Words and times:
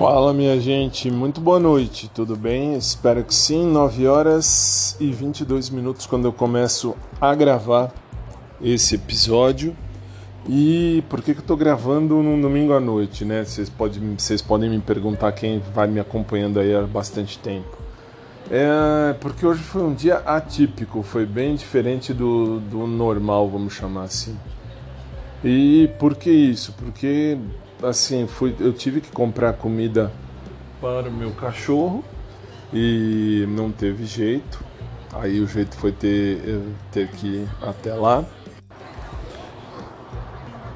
Fala 0.00 0.32
minha 0.32 0.58
gente, 0.58 1.10
muito 1.10 1.42
boa 1.42 1.60
noite, 1.60 2.10
tudo 2.14 2.34
bem? 2.34 2.74
Espero 2.74 3.22
que 3.22 3.34
sim. 3.34 3.66
9 3.66 4.06
horas 4.06 4.96
e 4.98 5.12
22 5.12 5.68
minutos 5.68 6.06
quando 6.06 6.24
eu 6.24 6.32
começo 6.32 6.96
a 7.20 7.34
gravar 7.34 7.92
esse 8.62 8.94
episódio. 8.94 9.76
E 10.48 11.04
por 11.10 11.20
que, 11.20 11.34
que 11.34 11.40
eu 11.40 11.44
tô 11.44 11.54
gravando 11.54 12.14
num 12.22 12.40
domingo 12.40 12.72
à 12.72 12.80
noite, 12.80 13.26
né? 13.26 13.44
Vocês, 13.44 13.68
pode, 13.68 14.00
vocês 14.00 14.40
podem 14.40 14.70
me 14.70 14.78
perguntar 14.80 15.32
quem 15.32 15.60
vai 15.74 15.86
me 15.86 16.00
acompanhando 16.00 16.58
aí 16.60 16.74
há 16.74 16.80
bastante 16.80 17.38
tempo. 17.38 17.76
É 18.50 19.12
porque 19.20 19.44
hoje 19.44 19.60
foi 19.62 19.82
um 19.82 19.92
dia 19.92 20.16
atípico, 20.24 21.02
foi 21.02 21.26
bem 21.26 21.54
diferente 21.54 22.14
do, 22.14 22.58
do 22.58 22.86
normal, 22.86 23.50
vamos 23.50 23.74
chamar 23.74 24.04
assim. 24.04 24.34
E 25.44 25.90
por 25.98 26.14
que 26.14 26.30
isso? 26.30 26.72
Porque 26.72 27.36
assim, 27.82 28.26
fui, 28.26 28.54
eu 28.58 28.72
tive 28.72 29.00
que 29.00 29.10
comprar 29.10 29.52
comida 29.54 30.12
para 30.80 31.08
o 31.08 31.12
meu 31.12 31.30
cachorro 31.32 32.04
e 32.72 33.44
não 33.48 33.70
teve 33.70 34.04
jeito. 34.04 34.62
Aí 35.12 35.40
o 35.40 35.46
jeito 35.46 35.76
foi 35.76 35.92
ter, 35.92 36.62
ter 36.92 37.08
que 37.08 37.26
ir 37.26 37.48
até 37.60 37.92
lá. 37.94 38.24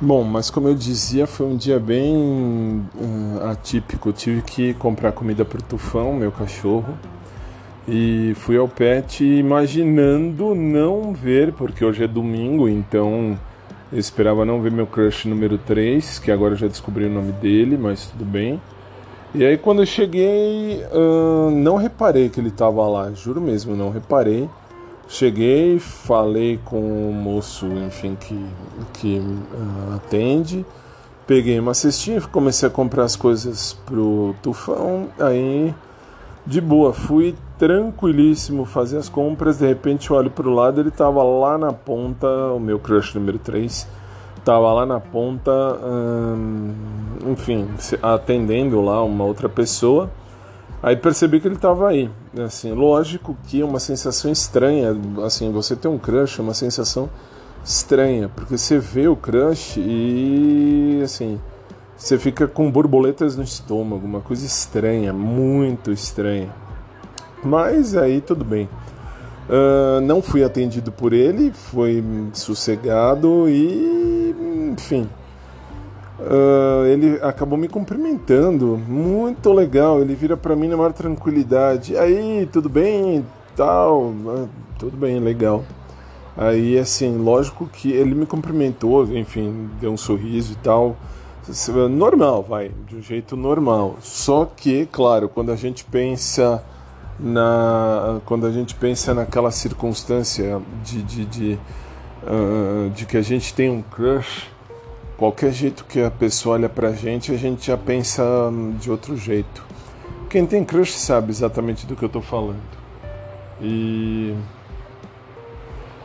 Bom, 0.00 0.24
mas 0.24 0.50
como 0.50 0.68
eu 0.68 0.74
dizia, 0.74 1.26
foi 1.26 1.46
um 1.46 1.56
dia 1.56 1.78
bem 1.78 2.14
um, 2.14 3.38
atípico. 3.48 4.08
Eu 4.08 4.12
tive 4.12 4.42
que 4.42 4.74
comprar 4.74 5.12
comida 5.12 5.44
para 5.44 5.60
o 5.60 5.62
Tufão, 5.62 6.12
meu 6.14 6.32
cachorro, 6.32 6.98
e 7.86 8.34
fui 8.36 8.56
ao 8.56 8.68
pet 8.68 9.24
imaginando 9.24 10.54
não 10.54 11.14
ver, 11.14 11.52
porque 11.52 11.84
hoje 11.84 12.04
é 12.04 12.08
domingo, 12.08 12.68
então 12.68 13.38
eu 13.94 14.00
esperava 14.00 14.44
não 14.44 14.60
ver 14.60 14.72
meu 14.72 14.88
crush 14.88 15.28
número 15.28 15.56
3, 15.56 16.18
que 16.18 16.32
agora 16.32 16.54
eu 16.54 16.58
já 16.58 16.66
descobri 16.66 17.04
o 17.04 17.10
nome 17.10 17.30
dele, 17.30 17.78
mas 17.78 18.06
tudo 18.06 18.24
bem. 18.24 18.60
E 19.32 19.44
aí 19.44 19.56
quando 19.56 19.82
eu 19.82 19.86
cheguei, 19.86 20.82
não 21.62 21.76
reparei 21.76 22.28
que 22.28 22.40
ele 22.40 22.48
estava 22.48 22.84
lá, 22.88 23.12
juro 23.12 23.40
mesmo, 23.40 23.76
não 23.76 23.90
reparei. 23.90 24.50
Cheguei, 25.06 25.78
falei 25.78 26.58
com 26.64 26.80
o 27.08 27.12
moço, 27.12 27.66
enfim, 27.86 28.16
que, 28.18 28.36
que 28.94 29.18
uh, 29.18 29.94
atende. 29.94 30.66
Peguei 31.24 31.60
uma 31.60 31.72
cestinha, 31.72 32.20
comecei 32.20 32.66
a 32.68 32.72
comprar 32.72 33.04
as 33.04 33.14
coisas 33.14 33.74
pro 33.86 34.34
tufão, 34.42 35.08
aí 35.20 35.72
de 36.44 36.60
boa, 36.60 36.92
fui 36.92 37.36
tranquilíssimo 37.58 38.64
fazer 38.64 38.98
as 38.98 39.08
compras, 39.08 39.58
de 39.58 39.66
repente 39.66 40.10
eu 40.10 40.16
olho 40.16 40.30
para 40.30 40.48
o 40.48 40.54
lado, 40.54 40.80
ele 40.80 40.88
estava 40.88 41.22
lá 41.22 41.56
na 41.56 41.72
ponta, 41.72 42.26
o 42.26 42.58
meu 42.58 42.78
crush 42.78 43.14
número 43.14 43.38
3, 43.38 43.86
estava 44.36 44.72
lá 44.72 44.84
na 44.84 45.00
ponta, 45.00 45.50
hum, 45.52 46.72
enfim, 47.26 47.68
atendendo 48.02 48.80
lá 48.80 49.02
uma 49.02 49.24
outra 49.24 49.48
pessoa. 49.48 50.10
Aí 50.82 50.96
percebi 50.96 51.40
que 51.40 51.48
ele 51.48 51.54
estava 51.54 51.88
aí. 51.88 52.10
Assim, 52.44 52.72
lógico 52.72 53.34
que 53.46 53.62
é 53.62 53.64
uma 53.64 53.80
sensação 53.80 54.30
estranha, 54.30 54.94
assim, 55.24 55.50
você 55.50 55.74
ter 55.74 55.88
um 55.88 55.96
crush 55.96 56.38
é 56.38 56.42
uma 56.42 56.52
sensação 56.52 57.08
estranha, 57.64 58.28
porque 58.28 58.58
você 58.58 58.78
vê 58.78 59.08
o 59.08 59.16
crush 59.16 59.80
e 59.80 61.00
assim, 61.02 61.40
você 61.96 62.18
fica 62.18 62.46
com 62.46 62.70
borboletas 62.70 63.34
no 63.34 63.42
estômago, 63.42 64.04
uma 64.04 64.20
coisa 64.20 64.44
estranha, 64.44 65.12
muito 65.12 65.90
estranha. 65.90 66.50
Mas 67.44 67.96
aí 67.96 68.20
tudo 68.20 68.44
bem. 68.44 68.68
Uh, 69.48 70.00
não 70.00 70.22
fui 70.22 70.42
atendido 70.42 70.90
por 70.90 71.12
ele, 71.12 71.52
foi 71.52 72.02
sossegado 72.32 73.46
e, 73.46 74.34
enfim, 74.72 75.06
uh, 76.18 76.86
ele 76.86 77.18
acabou 77.20 77.58
me 77.58 77.68
cumprimentando, 77.68 78.80
muito 78.88 79.52
legal. 79.52 80.00
Ele 80.00 80.14
vira 80.14 80.34
para 80.34 80.56
mim 80.56 80.68
na 80.68 80.78
maior 80.78 80.94
tranquilidade. 80.94 81.94
Aí, 81.96 82.48
tudo 82.50 82.70
bem, 82.70 83.24
tal, 83.54 84.04
uh, 84.04 84.48
tudo 84.78 84.96
bem, 84.96 85.20
legal. 85.20 85.62
Aí, 86.34 86.78
assim, 86.78 87.18
lógico 87.18 87.66
que 87.66 87.92
ele 87.92 88.14
me 88.14 88.24
cumprimentou, 88.24 89.04
enfim, 89.14 89.68
deu 89.78 89.92
um 89.92 89.96
sorriso 89.96 90.54
e 90.54 90.56
tal 90.56 90.96
normal, 91.90 92.42
vai, 92.42 92.70
de 92.88 92.96
um 92.96 93.02
jeito 93.02 93.36
normal. 93.36 93.96
Só 94.00 94.44
que, 94.44 94.86
claro, 94.86 95.28
quando 95.28 95.52
a 95.52 95.56
gente 95.56 95.84
pensa 95.84 96.62
na 97.18 98.20
quando 98.24 98.46
a 98.46 98.50
gente 98.50 98.74
pensa 98.74 99.14
naquela 99.14 99.50
circunstância 99.50 100.60
de, 100.82 101.02
de, 101.02 101.24
de, 101.24 101.58
uh, 102.22 102.90
de 102.90 103.06
que 103.06 103.16
a 103.16 103.22
gente 103.22 103.54
tem 103.54 103.70
um 103.70 103.82
crush, 103.82 104.50
qualquer 105.16 105.52
jeito 105.52 105.84
que 105.84 106.02
a 106.02 106.10
pessoa 106.10 106.54
olha 106.54 106.68
pra 106.68 106.92
gente, 106.92 107.32
a 107.32 107.36
gente 107.36 107.66
já 107.66 107.76
pensa 107.76 108.22
de 108.80 108.90
outro 108.90 109.16
jeito. 109.16 109.64
Quem 110.28 110.46
tem 110.46 110.64
crush 110.64 110.92
sabe 110.92 111.30
exatamente 111.30 111.86
do 111.86 111.94
que 111.94 112.04
eu 112.04 112.08
tô 112.08 112.20
falando. 112.20 112.58
E 113.60 114.34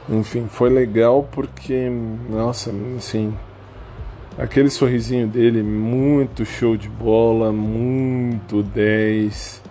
enfim, 0.10 0.48
foi 0.50 0.70
legal 0.70 1.28
porque, 1.32 1.90
nossa, 2.30 2.72
assim, 2.98 3.34
Aquele 4.40 4.70
sorrisinho 4.70 5.28
dele, 5.28 5.62
muito 5.62 6.46
show 6.46 6.78
de 6.78 6.88
bola, 6.88 7.52
muito 7.52 8.64
10 8.64 9.62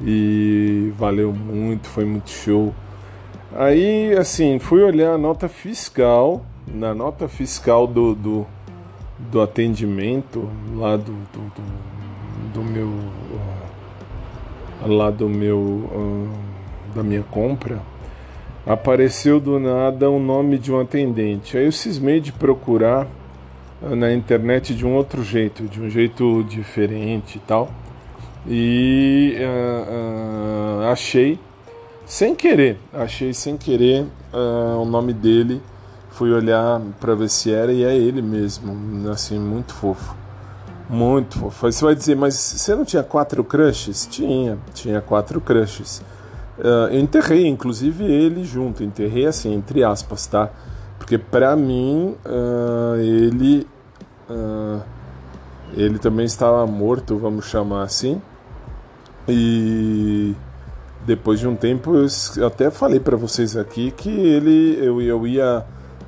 e 0.00 0.92
valeu 0.96 1.32
muito, 1.32 1.88
foi 1.88 2.04
muito 2.04 2.30
show. 2.30 2.74
Aí, 3.54 4.14
assim, 4.16 4.58
fui 4.58 4.82
olhar 4.82 5.14
a 5.14 5.18
nota 5.18 5.48
fiscal, 5.48 6.44
na 6.66 6.94
nota 6.94 7.28
fiscal 7.28 7.86
do, 7.86 8.14
do, 8.14 8.46
do 9.18 9.40
atendimento 9.40 10.48
lá 10.76 10.96
do, 10.96 11.12
do, 11.12 11.52
do, 11.54 12.52
do 12.54 12.62
meu. 12.62 12.88
lá 14.86 15.10
do 15.10 15.28
meu. 15.28 16.28
da 16.94 17.02
minha 17.02 17.22
compra, 17.22 17.80
apareceu 18.66 19.40
do 19.40 19.58
nada 19.58 20.10
o 20.10 20.18
nome 20.18 20.58
de 20.58 20.70
um 20.70 20.80
atendente. 20.80 21.56
Aí 21.56 21.64
eu 21.64 21.72
cismei 21.72 22.20
de 22.20 22.32
procurar 22.32 23.06
na 23.80 24.12
internet 24.12 24.74
de 24.74 24.84
um 24.84 24.94
outro 24.94 25.22
jeito, 25.22 25.64
de 25.64 25.80
um 25.80 25.88
jeito 25.88 26.44
diferente 26.44 27.36
e 27.36 27.40
tal. 27.40 27.70
E 28.50 29.36
uh, 29.38 30.80
uh, 30.80 30.90
achei, 30.90 31.38
sem 32.06 32.34
querer, 32.34 32.80
achei 32.94 33.34
sem 33.34 33.58
querer 33.58 34.06
uh, 34.32 34.80
o 34.80 34.86
nome 34.86 35.12
dele. 35.12 35.60
Fui 36.10 36.32
olhar 36.32 36.80
para 36.98 37.14
ver 37.14 37.28
se 37.28 37.52
era 37.52 37.70
e 37.70 37.84
é 37.84 37.94
ele 37.94 38.22
mesmo, 38.22 39.08
assim, 39.10 39.38
muito 39.38 39.74
fofo. 39.74 40.16
Muito 40.88 41.38
fofo. 41.38 41.66
Aí 41.66 41.72
você 41.72 41.84
vai 41.84 41.94
dizer, 41.94 42.16
mas 42.16 42.34
você 42.34 42.74
não 42.74 42.86
tinha 42.86 43.02
quatro 43.02 43.44
crushes? 43.44 44.08
Tinha, 44.10 44.58
tinha 44.72 45.00
quatro 45.02 45.40
crushes. 45.40 46.02
eu 46.58 46.98
enterrei, 46.98 47.46
inclusive, 47.46 48.02
ele 48.02 48.42
junto. 48.42 48.82
Enterrei 48.82 49.26
assim, 49.26 49.54
entre 49.54 49.84
aspas, 49.84 50.26
tá? 50.26 50.48
Porque 50.98 51.18
para 51.18 51.54
mim 51.54 52.16
ele 52.98 53.66
ele 55.76 55.98
também 55.98 56.26
estava 56.26 56.66
morto, 56.66 57.16
vamos 57.18 57.44
chamar 57.44 57.82
assim. 57.82 58.20
E 59.28 60.34
depois 61.06 61.38
de 61.38 61.46
um 61.46 61.54
tempo 61.54 61.94
eu 62.36 62.46
até 62.46 62.70
falei 62.70 63.00
para 63.00 63.16
vocês 63.16 63.56
aqui 63.56 63.90
que 63.90 64.10
ele 64.10 64.78
eu, 64.80 65.00
eu 65.00 65.26
ia 65.26 65.64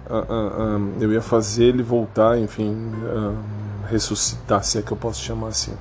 uh, 0.08 0.92
eu 1.00 1.12
ia 1.12 1.20
fazer 1.20 1.64
ele 1.64 1.82
voltar, 1.82 2.38
enfim, 2.38 2.92
ressuscitar, 3.88 4.62
se 4.64 4.78
é 4.78 4.82
que 4.82 4.92
eu 4.92 4.96
posso 4.96 5.22
chamar 5.22 5.48
assim. 5.48 5.72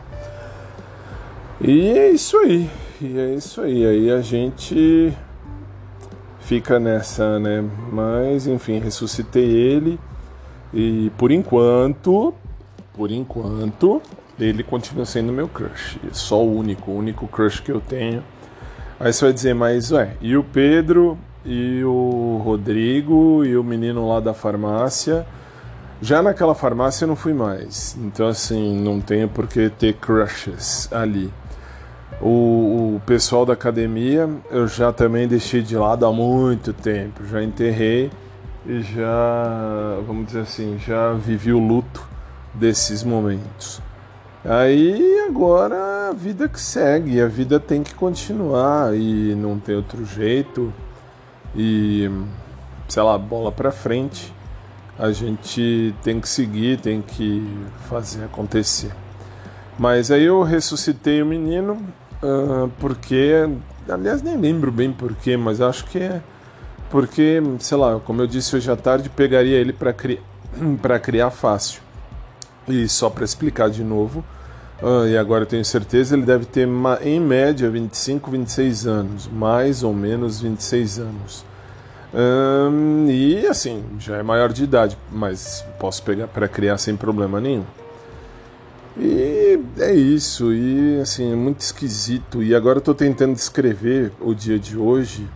E 1.62 1.90
é 1.90 2.10
isso 2.12 2.38
aí. 2.38 2.70
E 3.02 3.18
é 3.18 3.34
isso 3.34 3.62
aí. 3.62 3.86
Aí 3.86 4.12
a 4.12 4.22
gente 4.22 5.14
fica 6.42 6.80
nessa, 6.80 7.40
né? 7.40 7.64
Mas 7.92 8.48
enfim, 8.48 8.80
ressuscitei 8.80 9.46
ele 9.46 10.00
e 10.74 11.12
por 11.18 11.32
enquanto, 11.32 12.34
por 12.94 13.12
enquanto, 13.12 14.02
ele 14.40 14.64
continua 14.64 15.06
sendo 15.06 15.32
meu 15.32 15.48
crush. 15.48 15.98
Só 16.12 16.44
o 16.44 16.58
único, 16.58 16.92
o 16.92 16.98
único 16.98 17.28
crush 17.28 17.60
que 17.60 17.72
eu 17.72 17.82
tenho. 17.82 18.24
Aí 19.00 19.14
você 19.14 19.26
vai 19.26 19.34
dizer, 19.34 19.54
mas 19.54 19.92
ué, 19.92 20.16
e 20.22 20.36
o 20.36 20.44
Pedro, 20.44 21.18
e 21.46 21.84
o 21.84 22.42
Rodrigo, 22.44 23.46
e 23.46 23.56
o 23.58 23.64
menino 23.64 24.08
lá 24.08 24.20
da 24.20 24.34
farmácia? 24.34 25.26
Já 26.02 26.22
naquela 26.22 26.56
farmácia 26.56 27.04
eu 27.04 27.08
não 27.08 27.16
fui 27.16 27.34
mais. 27.34 27.98
Então 28.00 28.28
assim, 28.28 28.78
não 28.78 29.00
tenho 29.00 29.28
por 29.28 29.48
que 29.48 29.70
ter 29.70 29.94
crushes 29.94 30.92
ali. 30.92 31.32
O, 32.22 32.96
o 32.96 33.02
pessoal 33.06 33.46
da 33.46 33.54
academia 33.54 34.30
eu 34.52 34.68
já 34.68 34.92
também 34.92 35.28
deixei 35.28 35.62
de 35.62 35.78
lado 35.78 36.06
há 36.06 36.12
muito 36.12 36.74
tempo, 36.74 37.26
já 37.26 37.42
enterrei 37.42 38.12
e 38.66 38.82
já, 38.82 39.98
vamos 40.06 40.28
dizer 40.28 40.42
assim, 40.42 40.78
já 40.78 41.14
vivi 41.14 41.54
o 41.54 41.60
luto 41.60 42.06
desses 42.54 43.04
momentos. 43.04 43.82
Aí 44.44 45.20
agora 45.28 46.10
a 46.10 46.14
vida 46.14 46.48
que 46.48 46.60
segue, 46.60 47.22
a 47.22 47.28
vida 47.28 47.60
tem 47.60 47.84
que 47.84 47.94
continuar 47.94 48.96
e 48.96 49.36
não 49.36 49.60
tem 49.60 49.76
outro 49.76 50.06
jeito. 50.06 50.74
E 51.56 52.10
sei 52.88 53.04
lá, 53.04 53.18
bola 53.18 53.52
para 53.52 53.72
frente. 53.72 54.34
A 54.98 55.12
gente 55.12 55.96
tem 56.04 56.20
que 56.20 56.28
seguir, 56.28 56.80
tem 56.80 57.02
que 57.02 57.48
fazer 57.88 58.26
acontecer. 58.26 58.92
Mas 59.78 60.12
aí 60.12 60.26
eu 60.26 60.44
ressuscitei 60.44 61.22
o 61.22 61.26
menino 61.26 61.74
uh, 62.22 62.70
porque, 62.80 63.48
aliás, 63.88 64.22
nem 64.22 64.36
lembro 64.36 64.72
bem 64.72 64.92
porquê, 64.92 65.38
mas 65.38 65.62
acho 65.62 65.86
que 65.86 66.00
é 66.00 66.22
porque, 66.90 67.42
sei 67.60 67.78
lá, 67.78 68.00
como 68.00 68.22
eu 68.22 68.28
disse 68.28 68.56
hoje 68.56 68.70
à 68.70 68.76
tarde, 68.76 69.10
pegaria 69.10 69.58
ele 69.58 69.72
para 69.72 69.94
cri 69.94 70.20
criar 71.02 71.30
fácil. 71.30 71.82
E 72.70 72.88
só 72.88 73.10
para 73.10 73.26
explicar 73.26 73.70
de 73.70 73.84
novo, 73.84 74.24
uh, 74.82 75.08
e 75.08 75.18
agora 75.18 75.44
eu 75.44 75.48
tenho 75.48 75.66
certeza, 75.66 76.16
ele 76.16 76.26
deve 76.26 76.46
ter 76.46 76.68
em 77.02 77.20
média 77.20 77.70
25, 77.70 78.32
26 78.32 78.88
anos, 78.88 79.28
mais 79.28 79.84
ou 79.84 79.94
menos 79.94 80.42
26 80.42 81.00
anos. 81.00 81.46
Um, 82.14 83.08
e 83.08 83.46
assim, 83.46 83.84
já 84.00 84.18
é 84.18 84.24
maior 84.24 84.52
de 84.52 84.64
idade, 84.64 84.98
mas 85.12 85.64
posso 85.80 86.02
pegar 86.04 86.28
para 86.28 86.48
criar 86.48 86.78
sem 86.78 86.96
problema 86.96 87.40
nenhum. 87.40 87.66
E 88.98 89.60
é 89.78 89.94
isso, 89.94 90.52
e 90.52 91.00
assim, 91.00 91.32
é 91.32 91.36
muito 91.36 91.62
esquisito. 91.62 92.44
E 92.44 92.56
agora 92.56 92.78
eu 92.78 92.80
estou 92.80 92.96
tentando 92.96 93.34
descrever 93.34 94.12
o 94.20 94.34
dia 94.34 94.60
de 94.60 94.78
hoje. 94.78 95.28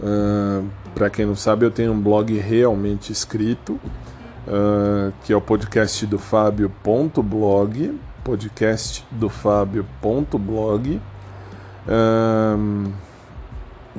Uh, 0.00 0.66
para 0.94 1.08
quem 1.08 1.24
não 1.24 1.36
sabe, 1.36 1.64
eu 1.64 1.70
tenho 1.70 1.92
um 1.92 2.00
blog 2.00 2.36
realmente 2.38 3.12
escrito, 3.12 3.78
uh, 4.46 5.12
que 5.24 5.32
é 5.32 5.36
o 5.36 5.40
podcast 5.40 6.06
do 6.06 6.18
Fábio.blog, 6.18 7.98
podcast 8.24 9.04
do 9.10 9.28
Fábio.blog. 9.28 11.00
Uh, 11.86 12.92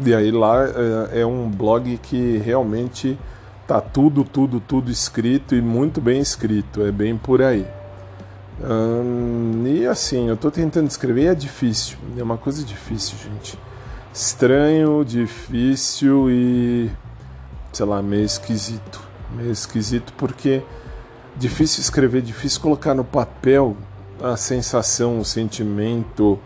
e 0.05 0.13
aí 0.13 0.31
lá 0.31 0.63
é, 1.11 1.21
é 1.21 1.25
um 1.25 1.49
blog 1.49 1.97
que 1.97 2.37
realmente 2.37 3.17
tá 3.65 3.81
tudo, 3.81 4.23
tudo, 4.23 4.59
tudo 4.59 4.91
escrito 4.91 5.55
e 5.55 5.61
muito 5.61 5.99
bem 5.99 6.19
escrito, 6.19 6.83
é 6.83 6.91
bem 6.91 7.17
por 7.17 7.41
aí. 7.41 7.65
Hum, 8.63 9.63
e 9.67 9.85
assim, 9.85 10.27
eu 10.27 10.33
estou 10.33 10.49
tentando 10.49 10.87
escrever 10.87 11.23
e 11.23 11.27
é 11.27 11.35
difícil, 11.35 11.97
é 12.17 12.23
uma 12.23 12.37
coisa 12.37 12.63
difícil, 12.63 13.15
gente. 13.17 13.57
Estranho, 14.13 15.03
difícil 15.05 16.29
e 16.29 16.89
sei 17.71 17.85
lá, 17.85 18.01
meio 18.01 18.23
esquisito. 18.23 19.06
Meio 19.35 19.51
esquisito 19.51 20.13
porque 20.17 20.63
difícil 21.35 21.81
escrever, 21.81 22.21
difícil 22.21 22.61
colocar 22.61 22.93
no 22.93 23.03
papel 23.03 23.75
a 24.21 24.35
sensação, 24.35 25.19
o 25.19 25.25
sentimento, 25.25 26.39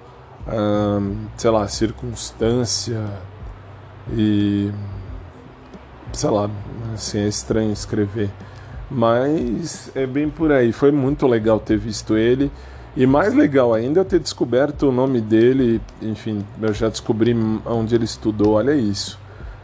sei 1.37 1.51
lá, 1.51 1.63
a 1.63 1.67
circunstância 1.67 3.01
e 4.11 4.71
sei 6.11 6.29
lá, 6.29 6.49
assim, 6.93 7.19
é 7.19 7.27
estranho 7.27 7.71
escrever. 7.71 8.29
Mas 8.89 9.89
é 9.95 10.05
bem 10.05 10.29
por 10.29 10.51
aí. 10.51 10.73
Foi 10.73 10.91
muito 10.91 11.25
legal 11.25 11.59
ter 11.59 11.77
visto 11.77 12.17
ele. 12.17 12.51
E 12.97 13.05
mais 13.05 13.33
legal 13.33 13.73
ainda 13.73 14.01
é 14.01 14.03
ter 14.03 14.19
descoberto 14.19 14.89
o 14.89 14.91
nome 14.91 15.21
dele. 15.21 15.81
Enfim, 16.01 16.45
eu 16.61 16.73
já 16.73 16.89
descobri 16.89 17.33
onde 17.65 17.95
ele 17.95 18.03
estudou. 18.03 18.55
Olha 18.55 18.73
isso. 18.73 19.17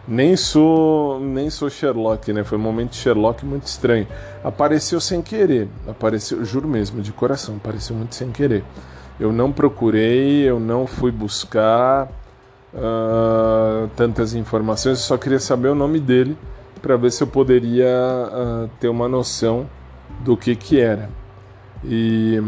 Nem 0.07 0.37
sou, 0.37 1.19
nem 1.19 1.49
sou 1.49 1.69
Sherlock, 1.69 2.31
né? 2.31 2.43
Foi 2.43 2.57
um 2.57 2.61
momento 2.61 2.91
de 2.91 2.97
Sherlock 2.97 3.45
muito 3.45 3.67
estranho. 3.67 4.07
Apareceu 4.41 5.01
sem 5.01 5.21
querer. 5.21 5.67
Apareceu, 5.85 6.45
juro 6.45 6.67
mesmo, 6.67 7.01
de 7.01 7.11
coração, 7.11 7.57
apareceu 7.57 7.93
muito 7.93 8.15
sem 8.15 8.31
querer. 8.31 8.63
Eu 9.19 9.33
não 9.33 9.51
procurei, 9.51 10.43
eu 10.43 10.59
não 10.59 10.87
fui 10.87 11.11
buscar 11.11 12.07
uh, 12.73 13.89
tantas 13.97 14.33
informações, 14.33 14.99
eu 14.99 15.03
só 15.03 15.17
queria 15.17 15.39
saber 15.39 15.69
o 15.69 15.75
nome 15.75 15.99
dele 15.99 16.37
para 16.81 16.95
ver 16.95 17.11
se 17.11 17.23
eu 17.23 17.27
poderia 17.27 17.87
uh, 17.87 18.69
ter 18.79 18.87
uma 18.87 19.09
noção 19.09 19.67
do 20.21 20.37
que 20.37 20.55
que 20.55 20.79
era. 20.79 21.09
E 21.83 22.41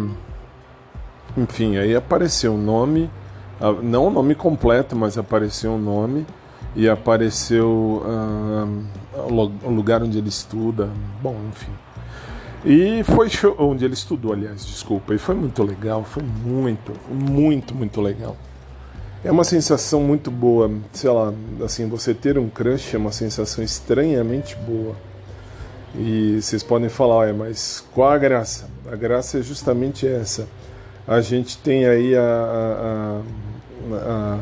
enfim, 1.35 1.77
aí 1.77 1.95
apareceu 1.95 2.53
o 2.53 2.55
um 2.55 2.61
nome, 2.61 3.09
uh, 3.59 3.81
não 3.81 4.07
o 4.07 4.09
nome 4.09 4.35
completo, 4.35 4.95
mas 4.95 5.17
apareceu 5.17 5.71
o 5.71 5.75
um 5.75 5.79
nome 5.79 6.25
e 6.75 6.87
apareceu 6.87 8.03
uh, 8.05 9.27
o 9.63 9.69
lugar 9.69 10.03
onde 10.03 10.17
ele 10.17 10.29
estuda, 10.29 10.89
bom, 11.21 11.35
enfim. 11.49 11.71
E 12.65 13.03
foi 13.03 13.29
show, 13.29 13.55
onde 13.57 13.85
ele 13.85 13.93
estudou, 13.93 14.33
aliás, 14.33 14.65
desculpa, 14.65 15.13
e 15.13 15.17
foi 15.17 15.35
muito 15.35 15.63
legal, 15.63 16.03
foi 16.03 16.23
muito, 16.23 16.93
muito, 17.09 17.73
muito 17.73 18.01
legal. 18.01 18.35
É 19.23 19.31
uma 19.31 19.43
sensação 19.43 20.01
muito 20.01 20.29
boa, 20.29 20.71
sei 20.93 21.09
lá, 21.09 21.33
assim, 21.63 21.87
você 21.87 22.13
ter 22.13 22.37
um 22.37 22.49
crush 22.49 22.95
é 22.95 22.97
uma 22.97 23.11
sensação 23.11 23.63
estranhamente 23.63 24.55
boa. 24.55 24.95
E 25.95 26.39
vocês 26.41 26.63
podem 26.63 26.87
falar, 26.87 27.29
é, 27.29 27.33
mas 27.33 27.83
qual 27.93 28.11
a 28.11 28.17
graça? 28.17 28.69
A 28.89 28.95
graça 28.95 29.39
é 29.39 29.41
justamente 29.41 30.07
essa. 30.07 30.47
A 31.07 31.19
gente 31.19 31.57
tem 31.57 31.85
aí 31.85 32.15
a, 32.15 32.21
a, 32.21 33.21
a, 33.95 34.35
a 34.35 34.39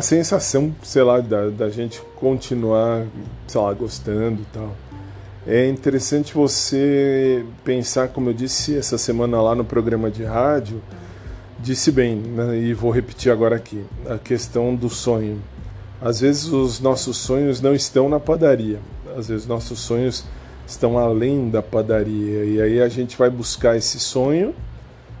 sensação, 0.00 0.74
sei 0.82 1.02
lá, 1.02 1.20
da, 1.20 1.50
da 1.50 1.68
gente 1.68 2.00
continuar, 2.16 3.04
sei 3.46 3.60
lá, 3.60 3.72
gostando 3.74 4.40
e 4.40 4.46
tal. 4.52 4.74
É 5.46 5.68
interessante 5.68 6.32
você 6.32 7.44
pensar, 7.64 8.08
como 8.08 8.30
eu 8.30 8.34
disse 8.34 8.76
essa 8.76 8.96
semana 8.96 9.42
lá 9.42 9.54
no 9.54 9.64
programa 9.64 10.08
de 10.08 10.22
rádio, 10.22 10.80
disse 11.58 11.90
bem, 11.90 12.16
né, 12.16 12.58
e 12.58 12.72
vou 12.72 12.90
repetir 12.90 13.30
agora 13.30 13.56
aqui, 13.56 13.84
a 14.08 14.18
questão 14.18 14.74
do 14.74 14.88
sonho. 14.88 15.40
Às 16.00 16.20
vezes 16.20 16.46
os 16.46 16.80
nossos 16.80 17.16
sonhos 17.16 17.60
não 17.60 17.74
estão 17.74 18.08
na 18.08 18.18
padaria, 18.18 18.78
às 19.16 19.28
vezes 19.28 19.46
nossos 19.46 19.80
sonhos 19.80 20.24
estão 20.66 20.96
além 20.96 21.50
da 21.50 21.62
padaria, 21.62 22.44
e 22.44 22.62
aí 22.62 22.80
a 22.80 22.88
gente 22.88 23.16
vai 23.16 23.28
buscar 23.28 23.76
esse 23.76 23.98
sonho, 23.98 24.54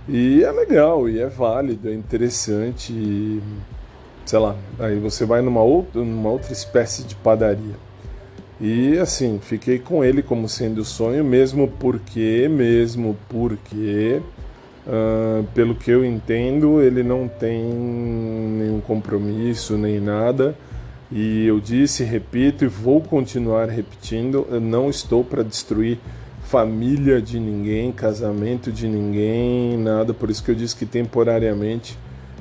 e 0.08 0.42
é 0.42 0.50
legal, 0.50 1.08
e 1.08 1.20
é 1.20 1.28
válido, 1.28 1.88
é 1.88 1.94
interessante, 1.94 2.92
e, 2.92 3.40
sei 4.24 4.38
lá, 4.38 4.56
aí 4.78 4.98
você 4.98 5.24
vai 5.24 5.42
numa 5.42 5.62
outra, 5.62 6.00
numa 6.00 6.30
outra 6.30 6.52
espécie 6.52 7.04
de 7.04 7.14
padaria. 7.14 7.74
E 8.60 8.98
assim, 8.98 9.40
fiquei 9.42 9.78
com 9.78 10.04
ele 10.04 10.22
como 10.22 10.48
sendo 10.48 10.82
o 10.82 10.84
sonho, 10.84 11.24
mesmo 11.24 11.68
porque, 11.78 12.48
mesmo 12.50 13.16
porque 13.28 14.20
Uh, 14.84 15.44
pelo 15.54 15.76
que 15.76 15.92
eu 15.92 16.04
entendo, 16.04 16.82
ele 16.82 17.04
não 17.04 17.28
tem 17.28 17.62
nenhum 17.62 18.80
compromisso 18.80 19.76
nem 19.76 20.00
nada. 20.00 20.56
E 21.10 21.46
eu 21.46 21.60
disse, 21.60 22.02
repito 22.02 22.64
e 22.64 22.68
vou 22.68 23.00
continuar 23.00 23.68
repetindo: 23.68 24.46
eu 24.50 24.60
não 24.60 24.90
estou 24.90 25.22
para 25.22 25.44
destruir 25.44 25.98
família 26.42 27.22
de 27.22 27.38
ninguém, 27.38 27.92
casamento 27.92 28.72
de 28.72 28.88
ninguém, 28.88 29.78
nada. 29.78 30.12
Por 30.12 30.30
isso 30.30 30.42
que 30.42 30.50
eu 30.50 30.54
disse 30.54 30.74
que 30.74 30.84
temporariamente 30.84 31.96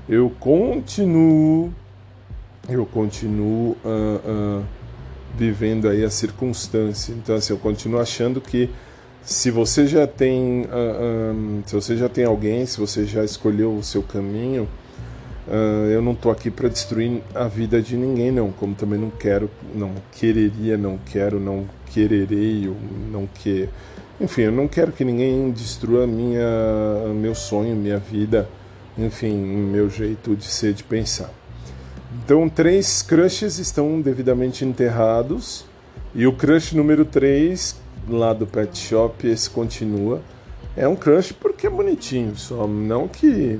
eu 0.09 0.31
continuo, 0.39 1.73
eu 2.67 2.85
continuo 2.85 3.77
uh, 3.85 4.59
uh, 4.59 4.63
vivendo 5.37 5.87
aí 5.87 6.03
a 6.03 6.09
circunstância. 6.09 7.13
Então, 7.13 7.35
assim, 7.35 7.53
eu 7.53 7.59
continuo 7.59 7.99
achando 7.99 8.41
que 8.41 8.69
se 9.23 9.51
você 9.51 9.85
já 9.85 10.07
tem 10.07 10.61
uh, 10.61 10.67
ah, 10.71 11.33
um, 11.33 11.63
se 11.65 11.75
você 11.75 11.95
já 11.95 12.09
tem 12.09 12.25
alguém 12.25 12.65
se 12.65 12.79
você 12.79 13.05
já 13.05 13.23
escolheu 13.23 13.75
o 13.75 13.83
seu 13.83 14.01
caminho 14.01 14.67
eu 15.91 16.01
não 16.01 16.13
estou 16.13 16.31
aqui 16.31 16.49
para 16.49 16.69
destruir 16.69 17.21
a 17.35 17.47
vida 17.47 17.81
de 17.81 17.97
ninguém 17.97 18.31
não 18.31 18.51
como 18.51 18.73
também 18.73 18.97
não 18.97 19.09
quero 19.09 19.49
não 19.75 19.91
quereria 20.11 20.77
não 20.77 20.97
quero 20.97 21.39
não 21.39 21.65
quererei 21.87 22.67
ou 22.67 22.75
não 23.11 23.27
que 23.27 23.67
enfim 24.19 24.43
eu 24.43 24.51
não 24.51 24.67
quero 24.67 24.91
que 24.91 25.03
ninguém 25.03 25.51
destrua 25.51 26.07
minha 26.07 26.47
meu 27.13 27.35
sonho 27.35 27.75
minha 27.75 27.97
vida 27.97 28.47
enfim 28.97 29.35
meu 29.35 29.89
jeito 29.89 30.35
de 30.35 30.45
ser 30.45 30.73
de 30.73 30.83
pensar 30.83 31.31
então 32.23 32.49
três 32.49 33.01
crushes 33.01 33.57
estão 33.57 34.01
devidamente 34.01 34.65
enterrados 34.65 35.65
e 36.13 36.27
o 36.27 36.33
crush 36.33 36.73
número 36.73 37.05
3 37.05 37.79
lá 38.09 38.33
do 38.33 38.45
pet 38.45 38.77
shop, 38.77 39.27
esse 39.27 39.49
continua. 39.49 40.21
É 40.75 40.87
um 40.87 40.95
crush 40.95 41.33
porque 41.33 41.67
é 41.67 41.69
bonitinho, 41.69 42.35
só 42.35 42.67
não 42.67 43.07
que 43.07 43.59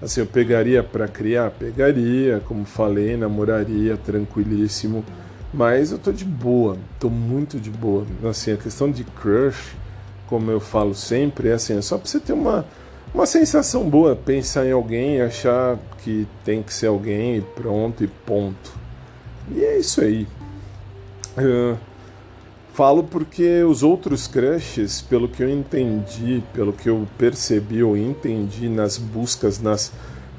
assim 0.00 0.20
eu 0.20 0.26
pegaria 0.26 0.82
para 0.82 1.08
criar, 1.08 1.50
pegaria, 1.50 2.40
como 2.46 2.64
falei, 2.64 3.16
namoraria 3.16 3.96
tranquilíssimo, 3.96 5.04
mas 5.52 5.92
eu 5.92 5.98
tô 5.98 6.12
de 6.12 6.24
boa, 6.24 6.76
tô 6.98 7.10
muito 7.10 7.58
de 7.58 7.70
boa. 7.70 8.06
Assim, 8.28 8.52
a 8.52 8.56
questão 8.56 8.90
de 8.90 9.04
crush, 9.04 9.74
como 10.26 10.50
eu 10.50 10.60
falo 10.60 10.94
sempre, 10.94 11.48
é 11.48 11.52
assim, 11.54 11.76
é 11.76 11.82
só 11.82 11.98
para 11.98 12.08
você 12.08 12.20
ter 12.20 12.32
uma 12.32 12.66
uma 13.14 13.26
sensação 13.26 13.88
boa, 13.88 14.14
pensar 14.14 14.66
em 14.66 14.72
alguém, 14.72 15.20
achar 15.20 15.78
que 16.02 16.26
tem 16.44 16.62
que 16.62 16.72
ser 16.72 16.86
alguém 16.86 17.36
e 17.36 17.40
pronto 17.40 18.04
e 18.04 18.06
ponto. 18.06 18.72
E 19.50 19.64
é 19.64 19.78
isso 19.78 20.00
aí. 20.00 20.26
Uh, 21.36 21.76
Falo 22.78 23.02
porque 23.02 23.64
os 23.64 23.82
outros 23.82 24.28
crushes, 24.28 25.02
pelo 25.02 25.26
que 25.26 25.42
eu 25.42 25.50
entendi, 25.50 26.44
pelo 26.54 26.72
que 26.72 26.88
eu 26.88 27.08
percebi 27.18 27.82
ou 27.82 27.96
entendi 27.96 28.68
nas 28.68 28.96
buscas, 28.96 29.58
nas 29.58 29.90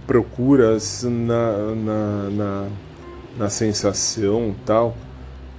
procuras, 0.07 1.03
na, 1.03 1.75
na, 1.75 2.29
na, 2.29 2.67
na 3.37 3.49
sensação 3.49 4.55
tal, 4.65 4.95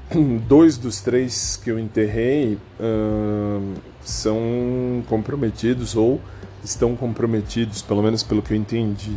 dois 0.49 0.79
dos 0.79 1.03
três 1.03 1.61
que 1.63 1.71
eu 1.71 1.79
enterrei 1.79 2.57
uh, 2.81 3.75
são 4.03 5.05
comprometidos 5.07 5.95
ou 5.95 6.19
estão 6.65 6.97
comprometidos, 6.97 7.83
pelo 7.83 8.03
menos 8.03 8.23
pelo 8.23 8.43
que 8.43 8.53
eu 8.53 8.57
entendi. 8.57 9.17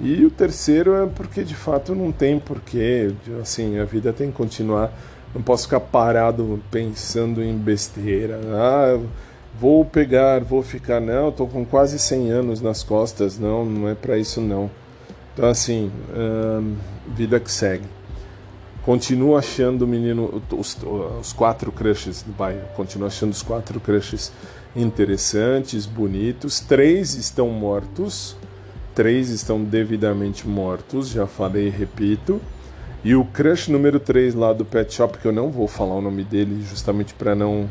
E 0.00 0.24
o 0.24 0.30
terceiro 0.30 0.94
é 0.94 1.06
porque 1.06 1.44
de 1.44 1.54
fato 1.54 1.94
não 1.94 2.10
tem 2.10 2.38
porquê, 2.38 3.12
assim, 3.40 3.78
a 3.78 3.84
vida 3.84 4.12
tem 4.12 4.30
que 4.30 4.36
continuar. 4.36 4.92
Não 5.34 5.42
posso 5.42 5.64
ficar 5.64 5.80
parado 5.80 6.60
pensando 6.70 7.42
em 7.42 7.56
besteira. 7.56 8.40
Ah, 8.52 8.98
vou 9.58 9.84
pegar, 9.84 10.40
vou 10.40 10.62
ficar. 10.62 11.00
Não, 11.00 11.28
estou 11.28 11.46
com 11.46 11.64
quase 11.64 11.98
100 11.98 12.30
anos 12.30 12.60
nas 12.60 12.82
costas. 12.82 13.38
Não, 13.38 13.64
não 13.64 13.88
é 13.88 13.94
para 13.94 14.18
isso 14.18 14.40
não. 14.40 14.70
Então, 15.34 15.48
assim, 15.48 15.92
hum, 16.16 16.74
vida 17.14 17.38
que 17.38 17.52
segue. 17.52 17.84
Continuo 18.84 19.36
achando 19.36 19.82
o 19.82 19.86
menino, 19.86 20.42
os, 20.50 20.76
os 21.20 21.32
quatro 21.34 21.70
crushes 21.70 22.22
do 22.22 22.32
bairro, 22.32 22.66
continuo 22.74 23.06
achando 23.06 23.32
os 23.32 23.42
quatro 23.42 23.78
crushes 23.78 24.32
interessantes, 24.74 25.84
bonitos. 25.84 26.60
Três 26.60 27.14
estão 27.14 27.48
mortos, 27.48 28.36
três 28.94 29.28
estão 29.28 29.62
devidamente 29.62 30.48
mortos, 30.48 31.08
já 31.08 31.26
falei 31.26 31.66
e 31.66 31.70
repito. 31.70 32.40
E 33.04 33.14
o 33.14 33.24
crush 33.24 33.68
número 33.68 33.98
3 33.98 34.34
lá 34.34 34.52
do 34.52 34.64
Pet 34.64 34.92
Shop, 34.94 35.16
que 35.18 35.26
eu 35.26 35.32
não 35.32 35.50
vou 35.50 35.66
falar 35.66 35.94
o 35.94 36.02
nome 36.02 36.22
dele 36.22 36.62
justamente 36.68 37.14
para 37.14 37.34
não 37.34 37.70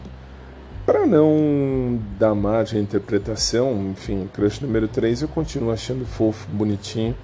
para 0.85 1.05
não 1.05 1.99
dar 2.17 2.33
margem 2.33 2.79
à 2.79 2.81
interpretação, 2.81 3.91
enfim, 3.91 4.27
crush 4.33 4.59
número 4.59 4.87
3 4.87 5.21
eu 5.21 5.27
continuo 5.27 5.71
achando 5.71 6.03
fofo, 6.03 6.47
bonitinho 6.51 7.15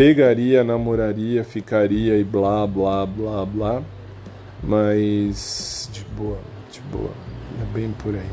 pegaria, 0.00 0.64
namoraria, 0.64 1.44
ficaria 1.44 2.16
e 2.16 2.24
blá 2.24 2.66
blá 2.66 3.04
blá 3.04 3.44
blá. 3.44 3.82
Mas 4.62 5.90
de 5.92 6.02
boa, 6.16 6.38
de 6.72 6.80
boa. 6.80 7.10
É 7.60 7.74
bem 7.74 7.94
por 8.02 8.14
aí. 8.14 8.30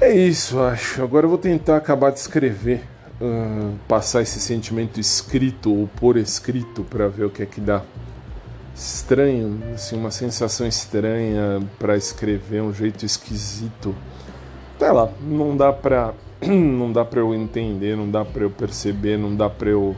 É 0.00 0.12
isso, 0.12 0.58
acho. 0.58 1.04
Agora 1.04 1.26
eu 1.26 1.28
vou 1.28 1.38
tentar 1.38 1.76
acabar 1.76 2.10
de 2.10 2.18
escrever, 2.18 2.82
uh, 3.20 3.78
passar 3.86 4.22
esse 4.22 4.40
sentimento 4.40 4.98
escrito 4.98 5.72
ou 5.72 5.86
por 5.86 6.16
escrito 6.16 6.82
para 6.82 7.06
ver 7.06 7.26
o 7.26 7.30
que 7.30 7.44
é 7.44 7.46
que 7.46 7.60
dá. 7.60 7.82
Estranho, 8.74 9.62
assim, 9.72 9.96
uma 9.96 10.10
sensação 10.10 10.66
estranha 10.66 11.60
para 11.78 11.96
escrever, 11.96 12.60
um 12.60 12.74
jeito 12.74 13.06
esquisito. 13.06 13.94
Sei 14.80 14.90
lá, 14.90 15.08
não 15.20 15.56
dá 15.56 15.72
pra 15.72 16.12
não 16.46 16.92
dá 16.92 17.04
para 17.04 17.20
eu 17.20 17.34
entender, 17.34 17.96
não 17.96 18.10
dá 18.10 18.24
para 18.24 18.42
eu 18.42 18.50
perceber, 18.50 19.16
não 19.16 19.34
dá 19.34 19.48
para 19.48 19.70
eu, 19.70 19.94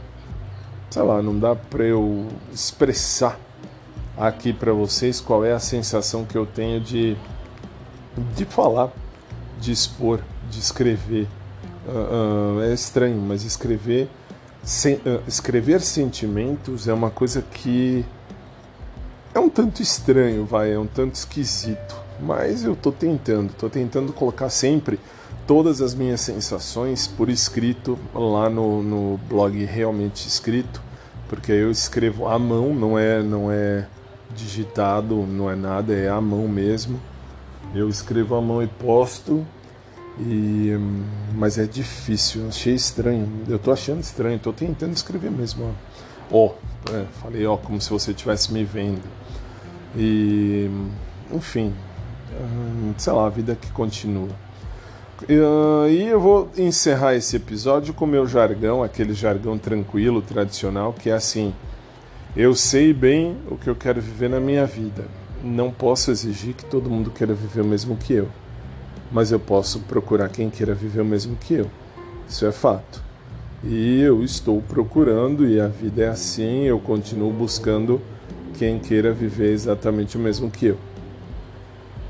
sei 0.90 1.02
lá, 1.02 1.22
não 1.22 1.38
dá 1.38 1.54
para 1.54 1.84
eu 1.84 2.26
expressar 2.52 3.38
aqui 4.16 4.52
para 4.52 4.72
vocês 4.72 5.20
qual 5.20 5.44
é 5.44 5.52
a 5.52 5.58
sensação 5.58 6.24
que 6.24 6.36
eu 6.36 6.46
tenho 6.46 6.80
de 6.80 7.16
de 8.36 8.44
falar, 8.44 8.92
de 9.58 9.72
expor, 9.72 10.20
de 10.48 10.60
escrever. 10.60 11.26
Uh, 11.86 12.58
uh, 12.58 12.62
é 12.62 12.72
estranho, 12.72 13.20
mas 13.20 13.44
escrever 13.44 14.08
uh, 14.64 15.22
escrever 15.28 15.80
sentimentos 15.82 16.88
é 16.88 16.94
uma 16.94 17.10
coisa 17.10 17.42
que 17.42 18.04
é 19.34 19.38
um 19.38 19.50
tanto 19.50 19.82
estranho, 19.82 20.44
vai, 20.46 20.72
é 20.72 20.78
um 20.78 20.86
tanto 20.86 21.14
esquisito. 21.16 22.02
Mas 22.20 22.64
eu 22.64 22.76
tô 22.76 22.92
tentando, 22.92 23.52
tô 23.52 23.68
tentando 23.68 24.12
colocar 24.12 24.48
sempre 24.48 24.98
todas 25.46 25.80
as 25.80 25.94
minhas 25.94 26.20
sensações 26.20 27.06
por 27.06 27.28
escrito 27.28 27.98
lá 28.14 28.48
no, 28.48 28.82
no 28.82 29.18
blog 29.28 29.64
realmente 29.64 30.26
escrito, 30.26 30.82
porque 31.28 31.52
eu 31.52 31.70
escrevo 31.70 32.26
à 32.26 32.38
mão, 32.38 32.74
não 32.74 32.98
é 32.98 33.22
não 33.22 33.50
é 33.50 33.86
digitado, 34.34 35.14
não 35.26 35.50
é 35.50 35.54
nada, 35.54 35.94
é 35.94 36.08
à 36.08 36.20
mão 36.20 36.48
mesmo. 36.48 37.00
Eu 37.74 37.88
escrevo 37.88 38.34
à 38.34 38.40
mão 38.40 38.62
e 38.62 38.66
posto. 38.66 39.44
E, 40.18 40.72
mas 41.34 41.58
é 41.58 41.64
difícil, 41.64 42.46
achei 42.48 42.74
estranho. 42.74 43.28
Eu 43.48 43.58
tô 43.58 43.72
achando 43.72 44.00
estranho, 44.00 44.38
tô 44.38 44.52
tentando 44.52 44.92
escrever 44.92 45.30
mesmo. 45.30 45.74
Ó, 46.30 46.52
é, 46.92 47.04
falei 47.20 47.44
ó, 47.46 47.56
como 47.56 47.80
se 47.80 47.90
você 47.90 48.12
estivesse 48.12 48.52
me 48.52 48.64
vendo. 48.64 49.02
E, 49.96 50.70
enfim, 51.32 51.74
sei 52.96 53.12
lá, 53.12 53.26
a 53.26 53.30
vida 53.30 53.56
que 53.56 53.70
continua. 53.72 54.28
Uh, 55.22 55.88
e 55.88 56.08
eu 56.08 56.20
vou 56.20 56.50
encerrar 56.58 57.14
esse 57.14 57.36
episódio 57.36 57.94
com 57.94 58.04
o 58.04 58.08
meu 58.08 58.26
jargão, 58.26 58.82
aquele 58.82 59.14
jargão 59.14 59.56
tranquilo, 59.56 60.20
tradicional, 60.20 60.92
que 60.92 61.08
é 61.08 61.12
assim: 61.12 61.54
eu 62.36 62.54
sei 62.54 62.92
bem 62.92 63.36
o 63.48 63.56
que 63.56 63.68
eu 63.68 63.76
quero 63.76 64.00
viver 64.00 64.28
na 64.28 64.40
minha 64.40 64.66
vida. 64.66 65.04
Não 65.42 65.70
posso 65.70 66.10
exigir 66.10 66.54
que 66.54 66.64
todo 66.64 66.90
mundo 66.90 67.10
queira 67.10 67.32
viver 67.32 67.60
o 67.60 67.64
mesmo 67.64 67.96
que 67.96 68.12
eu, 68.12 68.28
mas 69.12 69.30
eu 69.30 69.38
posso 69.38 69.80
procurar 69.80 70.28
quem 70.28 70.50
queira 70.50 70.74
viver 70.74 71.02
o 71.02 71.04
mesmo 71.04 71.36
que 71.36 71.54
eu. 71.54 71.70
Isso 72.28 72.44
é 72.44 72.52
fato. 72.52 73.02
E 73.62 74.00
eu 74.02 74.22
estou 74.22 74.60
procurando, 74.60 75.46
e 75.46 75.60
a 75.60 75.68
vida 75.68 76.02
é 76.02 76.08
assim, 76.08 76.64
eu 76.64 76.78
continuo 76.78 77.32
buscando 77.32 78.00
quem 78.58 78.78
queira 78.78 79.12
viver 79.12 79.52
exatamente 79.52 80.16
o 80.16 80.20
mesmo 80.20 80.50
que 80.50 80.66
eu. 80.66 80.78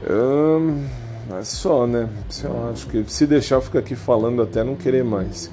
Hum 0.08 1.03
é 1.30 1.44
só, 1.44 1.86
né? 1.86 2.08
Lá, 2.44 2.70
acho 2.70 2.86
que 2.86 3.04
se 3.08 3.26
deixar 3.26 3.56
eu 3.56 3.62
ficar 3.62 3.78
aqui 3.78 3.94
falando 3.94 4.42
até 4.42 4.62
não 4.62 4.74
querer 4.74 5.04
mais. 5.04 5.50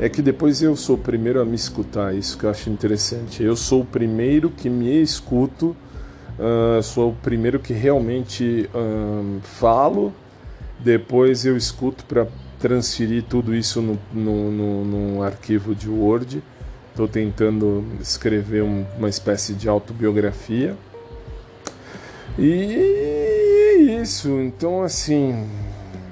É 0.00 0.08
que 0.08 0.22
depois 0.22 0.62
eu 0.62 0.76
sou 0.76 0.96
o 0.96 0.98
primeiro 0.98 1.40
a 1.40 1.44
me 1.44 1.56
escutar, 1.56 2.14
isso 2.14 2.38
que 2.38 2.44
eu 2.44 2.50
acho 2.50 2.70
interessante. 2.70 3.42
Eu 3.42 3.56
sou 3.56 3.82
o 3.82 3.84
primeiro 3.84 4.50
que 4.50 4.70
me 4.70 5.02
escuto, 5.02 5.76
uh, 6.38 6.82
sou 6.82 7.10
o 7.10 7.14
primeiro 7.14 7.58
que 7.58 7.72
realmente 7.72 8.68
uh, 8.74 9.40
falo, 9.42 10.12
depois 10.78 11.44
eu 11.44 11.56
escuto 11.56 12.04
para 12.04 12.26
transferir 12.60 13.24
tudo 13.24 13.54
isso 13.54 13.80
no, 13.80 13.98
no, 14.12 14.50
no, 14.50 14.84
num 14.84 15.22
arquivo 15.22 15.74
de 15.74 15.88
Word. 15.88 16.42
Estou 16.90 17.08
tentando 17.08 17.84
escrever 18.00 18.62
um, 18.62 18.84
uma 18.96 19.08
espécie 19.08 19.54
de 19.54 19.68
autobiografia. 19.68 20.76
E 22.38 22.97
isso, 24.08 24.40
então 24.40 24.82
assim, 24.82 25.46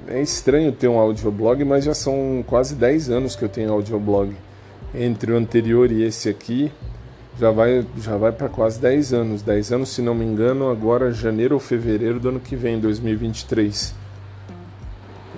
é 0.06 0.20
estranho 0.20 0.70
ter 0.70 0.86
um 0.86 0.98
audioblog, 0.98 1.64
mas 1.64 1.82
já 1.82 1.94
são 1.94 2.44
quase 2.46 2.74
10 2.74 3.08
anos 3.08 3.34
que 3.34 3.42
eu 3.42 3.48
tenho 3.48 3.72
audioblog. 3.72 4.36
Entre 4.94 5.32
o 5.32 5.36
anterior 5.36 5.90
e 5.90 6.02
esse 6.02 6.28
aqui, 6.28 6.70
já 7.40 7.50
vai, 7.50 7.86
já 7.98 8.18
vai 8.18 8.32
para 8.32 8.50
quase 8.50 8.78
10 8.78 9.14
anos. 9.14 9.42
10 9.42 9.72
anos, 9.72 9.88
se 9.88 10.02
não 10.02 10.14
me 10.14 10.26
engano, 10.26 10.70
agora 10.70 11.10
janeiro 11.10 11.54
ou 11.54 11.60
fevereiro 11.60 12.20
do 12.20 12.28
ano 12.28 12.40
que 12.40 12.54
vem, 12.54 12.78
2023. 12.78 13.94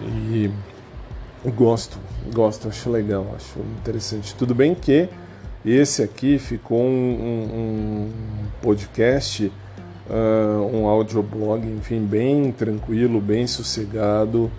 E 0.03 0.51
gosto, 1.55 1.97
gosto, 2.35 2.69
acho 2.69 2.91
legal, 2.91 3.25
acho 3.37 3.61
interessante. 3.81 4.35
Tudo 4.35 4.53
bem 4.53 4.75
que 4.75 5.09
esse 5.65 6.03
aqui 6.03 6.39
ficou 6.39 6.81
um, 6.81 6.83
um, 6.83 7.57
um 7.57 8.11
podcast 8.61 9.51
uh, 10.09 10.77
um 10.77 10.87
audioblog, 10.87 11.67
enfim, 11.67 12.05
bem 12.05 12.51
tranquilo, 12.53 13.21
bem 13.21 13.47
sossegado, 13.47 14.51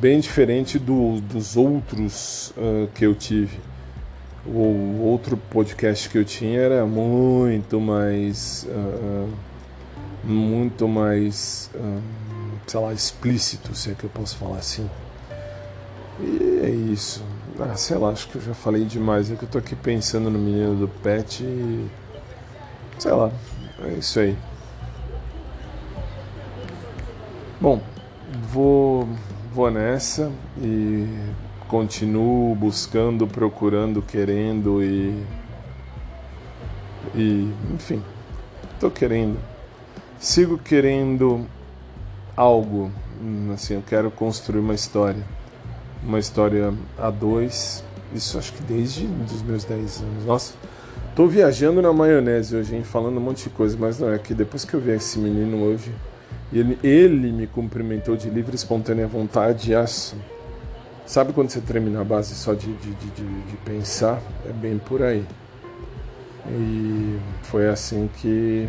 bem 0.00 0.20
diferente 0.20 0.78
do, 0.78 1.20
dos 1.20 1.56
outros 1.56 2.52
uh, 2.56 2.88
que 2.94 3.04
eu 3.04 3.14
tive. 3.14 3.58
O 4.46 5.00
outro 5.02 5.36
podcast 5.36 6.08
que 6.08 6.18
eu 6.18 6.24
tinha 6.24 6.60
era 6.60 6.84
muito 6.84 7.80
mais. 7.80 8.66
Uh, 8.68 9.28
muito 10.22 10.86
mais. 10.86 11.70
sei 12.66 12.80
lá, 12.80 12.92
explícito, 12.92 13.74
se 13.74 13.90
é 13.90 13.94
que 13.94 14.04
eu 14.04 14.10
posso 14.10 14.36
falar 14.36 14.58
assim. 14.58 14.88
E 16.20 16.60
é 16.62 16.68
isso. 16.68 17.24
Ah, 17.58 17.74
sei 17.74 17.96
lá, 17.96 18.10
acho 18.10 18.28
que 18.28 18.36
eu 18.36 18.42
já 18.42 18.52
falei 18.52 18.84
demais. 18.84 19.30
É 19.30 19.36
que 19.36 19.44
eu 19.44 19.48
tô 19.48 19.58
aqui 19.58 19.74
pensando 19.74 20.28
no 20.28 20.38
menino 20.38 20.74
do 20.74 20.88
pet 20.88 21.42
e. 21.42 21.88
Sei 22.98 23.12
lá, 23.12 23.32
é 23.82 23.92
isso 23.94 24.20
aí. 24.20 24.36
Bom, 27.60 27.80
vou, 28.50 29.08
vou 29.52 29.70
nessa 29.70 30.30
e 30.60 31.06
continuo 31.68 32.52
buscando, 32.56 33.28
procurando, 33.28 34.02
querendo 34.02 34.82
e. 34.82 35.24
E, 37.14 37.48
enfim, 37.72 38.02
estou 38.72 38.90
querendo. 38.90 39.38
Sigo 40.18 40.58
querendo 40.58 41.46
algo. 42.36 42.90
Assim, 43.52 43.74
eu 43.74 43.82
quero 43.86 44.10
construir 44.10 44.58
uma 44.58 44.74
história. 44.74 45.22
Uma 46.02 46.18
história 46.18 46.74
a 46.98 47.08
dois. 47.08 47.84
Isso 48.12 48.36
acho 48.36 48.52
que 48.52 48.64
desde 48.64 49.06
os 49.06 49.42
meus 49.42 49.64
10 49.64 50.02
anos. 50.02 50.24
Nossa, 50.24 50.54
tô 51.14 51.28
viajando 51.28 51.80
na 51.80 51.92
maionese 51.92 52.56
hoje, 52.56 52.74
hein? 52.74 52.82
Falando 52.82 53.16
um 53.16 53.20
monte 53.20 53.44
de 53.44 53.50
coisa, 53.50 53.76
mas 53.78 54.00
não 54.00 54.12
é 54.12 54.18
que 54.18 54.34
depois 54.34 54.64
que 54.64 54.74
eu 54.74 54.80
vi 54.80 54.90
esse 54.90 55.20
menino 55.20 55.62
hoje 55.62 55.92
ele, 56.52 56.78
ele 56.82 57.32
me 57.32 57.46
cumprimentou 57.46 58.16
de 58.16 58.30
livre 58.30 58.52
e 58.52 58.56
espontânea 58.56 59.06
vontade. 59.06 59.74
Assim. 59.74 60.16
Sabe 61.06 61.32
quando 61.32 61.50
você 61.50 61.60
treme 61.60 61.90
na 61.90 62.04
base 62.04 62.34
só 62.34 62.54
de, 62.54 62.72
de, 62.74 62.92
de, 62.94 63.42
de 63.42 63.56
pensar? 63.64 64.20
É 64.48 64.52
bem 64.52 64.78
por 64.78 65.02
aí. 65.02 65.24
E 66.48 67.18
foi 67.42 67.68
assim 67.68 68.08
que, 68.16 68.68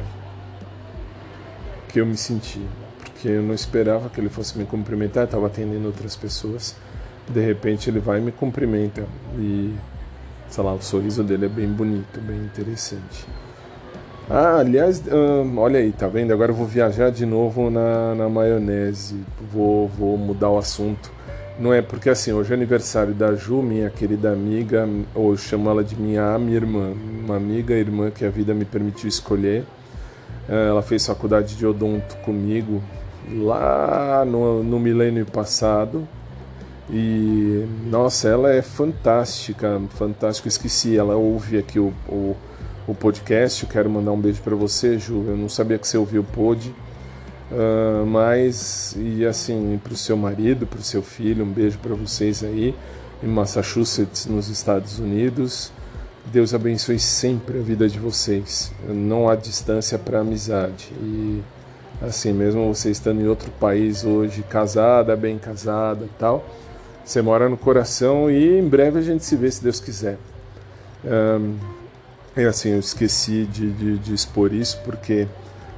que 1.90 2.00
eu 2.00 2.06
me 2.06 2.18
senti. 2.18 2.62
Porque 3.00 3.30
eu 3.30 3.42
não 3.42 3.54
esperava 3.54 4.10
que 4.10 4.20
ele 4.20 4.30
fosse 4.30 4.58
me 4.58 4.66
cumprimentar, 4.66 5.26
estava 5.26 5.48
atendendo 5.48 5.88
outras 5.88 6.16
pessoas. 6.16 6.76
de 7.30 7.42
repente 7.42 7.90
ele 7.90 8.00
vai 8.00 8.20
e 8.20 8.22
me 8.22 8.32
cumprimenta 8.32 9.06
e 9.38 9.74
sei 10.50 10.64
lá, 10.64 10.74
o 10.74 10.82
sorriso 10.82 11.24
dele 11.24 11.46
é 11.46 11.50
bem 11.50 11.68
bonito, 11.68 12.20
bem 12.22 12.38
interessante. 12.38 13.26
Ah, 14.28 14.58
aliás, 14.58 15.04
hum, 15.08 15.60
olha 15.60 15.80
aí, 15.80 15.92
tá 15.92 16.08
vendo? 16.08 16.34
Agora 16.34 16.52
eu 16.52 16.56
vou 16.56 16.66
viajar 16.66 17.12
de 17.12 17.28
novo 17.28 17.70
na, 17.70 18.16
na 18.16 18.28
maionese. 18.28 19.24
Vou, 19.54 19.88
vou 19.88 20.18
mudar 20.18 20.50
o 20.50 20.58
assunto. 20.58 21.12
Não 21.60 21.72
é 21.72 21.82
porque 21.82 22.10
assim, 22.10 22.34
hoje 22.34 22.52
é 22.52 22.56
aniversário 22.56 23.14
da 23.14 23.36
Ju, 23.36 23.62
minha 23.62 23.90
querida 23.90 24.32
amiga, 24.32 24.90
ou 25.14 25.32
eu 25.32 25.38
chamo 25.38 25.70
ela 25.70 25.84
de 25.84 25.96
minha, 25.96 26.38
minha 26.40 26.58
irmã, 26.58 26.92
uma 27.24 27.38
amiga, 27.38 27.76
irmã 27.76 28.10
que 28.10 28.26
a 28.26 28.30
vida 28.30 28.52
me 28.54 28.66
permitiu 28.66 29.08
escolher. 29.08 29.64
É, 30.50 30.70
ela 30.70 30.82
fez 30.82 31.06
faculdade 31.06 31.56
de 31.56 31.66
odonto 31.66 32.18
comigo 32.18 32.82
lá 33.32 34.26
no, 34.26 34.64
no 34.64 34.80
milênio 34.80 35.26
passado. 35.28 36.08
E 36.90 37.64
nossa, 37.86 38.28
ela 38.28 38.52
é 38.52 38.64
fantástica, 38.64 39.80
fantástica. 39.92 40.48
Esqueci, 40.48 40.98
ela 40.98 41.16
ouve 41.16 41.60
aqui 41.60 41.80
o, 41.80 41.94
o 42.10 42.36
o 42.88 42.94
podcast. 42.94 43.64
Eu 43.64 43.70
quero 43.70 43.90
mandar 43.90 44.12
um 44.12 44.20
beijo 44.20 44.42
para 44.42 44.56
você, 44.56 44.98
Ju. 44.98 45.24
Eu 45.28 45.38
não 45.38 45.50
sabia 45.50 45.78
que 45.78 45.88
você 45.88 45.98
ouvia 45.98 46.22
o 46.22 46.24
pod. 46.24 46.74
Uh, 47.52 48.06
mas, 48.06 48.96
e 48.98 49.26
assim, 49.26 49.80
para 49.84 49.94
o 49.94 49.98
seu 49.98 50.18
marido, 50.18 50.66
para 50.66 50.80
o 50.80 50.84
seu 50.84 51.02
filho, 51.02 51.46
um 51.46 51.52
beijo 51.52 51.78
para 51.78 51.94
vocês 51.94 52.44
aí 52.44 52.76
em 53.24 53.28
Massachusetts, 53.28 54.26
nos 54.26 54.50
Estados 54.50 55.00
Unidos. 55.00 55.72
Deus 56.26 56.54
abençoe 56.54 57.00
sempre 57.00 57.60
a 57.60 57.62
vida 57.62 57.88
de 57.88 58.00
vocês. 58.00 58.72
Não 58.88 59.30
há 59.30 59.36
distância 59.36 59.98
para 59.98 60.20
amizade. 60.20 60.92
E 61.02 61.42
assim, 62.02 62.34
mesmo 62.34 62.74
você 62.74 62.90
estando 62.90 63.22
em 63.22 63.28
outro 63.28 63.52
país 63.52 64.04
hoje, 64.04 64.44
casada, 64.44 65.16
bem 65.16 65.38
casada 65.38 66.08
tal, 66.20 66.44
você 67.04 67.22
mora 67.22 67.48
no 67.48 67.58
coração 67.58 68.30
e 68.30 68.58
em 68.58 68.68
breve 68.68 69.00
a 69.00 69.02
gente 69.02 69.24
se 69.24 69.36
vê 69.36 69.50
se 69.52 69.64
Deus 69.64 69.80
quiser. 69.80 70.18
Um, 71.06 71.56
é 72.36 72.46
assim, 72.46 72.70
eu 72.70 72.80
esqueci 72.80 73.46
de, 73.46 73.72
de, 73.72 73.98
de, 73.98 74.14
expor 74.14 74.54
isso 74.54 74.80
porque 74.84 75.28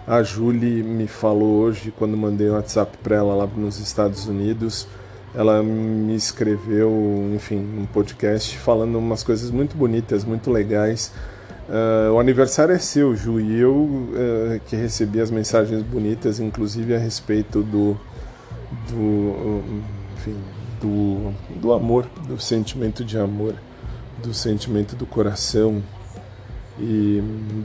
a 0.07 0.23
Julie 0.23 0.81
me 0.81 1.05
falou 1.05 1.57
hoje, 1.57 1.93
quando 1.95 2.17
mandei 2.17 2.49
um 2.49 2.53
WhatsApp 2.53 2.97
para 3.03 3.17
ela 3.17 3.35
lá 3.35 3.45
nos 3.45 3.79
Estados 3.79 4.25
Unidos, 4.25 4.87
ela 5.35 5.61
me 5.61 6.15
escreveu, 6.15 6.91
enfim, 7.35 7.57
um 7.57 7.85
podcast 7.85 8.57
falando 8.57 8.97
umas 8.97 9.21
coisas 9.21 9.51
muito 9.51 9.77
bonitas, 9.77 10.23
muito 10.23 10.49
legais. 10.49 11.11
Uh, 11.69 12.13
o 12.13 12.19
aniversário 12.19 12.73
é 12.73 12.79
seu, 12.79 13.15
Ju, 13.15 13.39
e 13.39 13.59
eu 13.59 13.73
uh, 13.73 14.59
que 14.65 14.75
recebi 14.75 15.19
as 15.19 15.29
mensagens 15.29 15.83
bonitas, 15.83 16.39
inclusive 16.39 16.95
a 16.95 16.97
respeito 16.97 17.61
do, 17.61 17.99
do, 18.89 19.61
enfim, 20.15 20.37
do, 20.81 21.33
do 21.59 21.73
amor, 21.73 22.07
do 22.25 22.39
sentimento 22.39 23.03
de 23.03 23.19
amor, 23.19 23.53
do 24.23 24.33
sentimento 24.33 24.95
do 24.95 25.05
coração, 25.05 25.83
e 26.79 27.21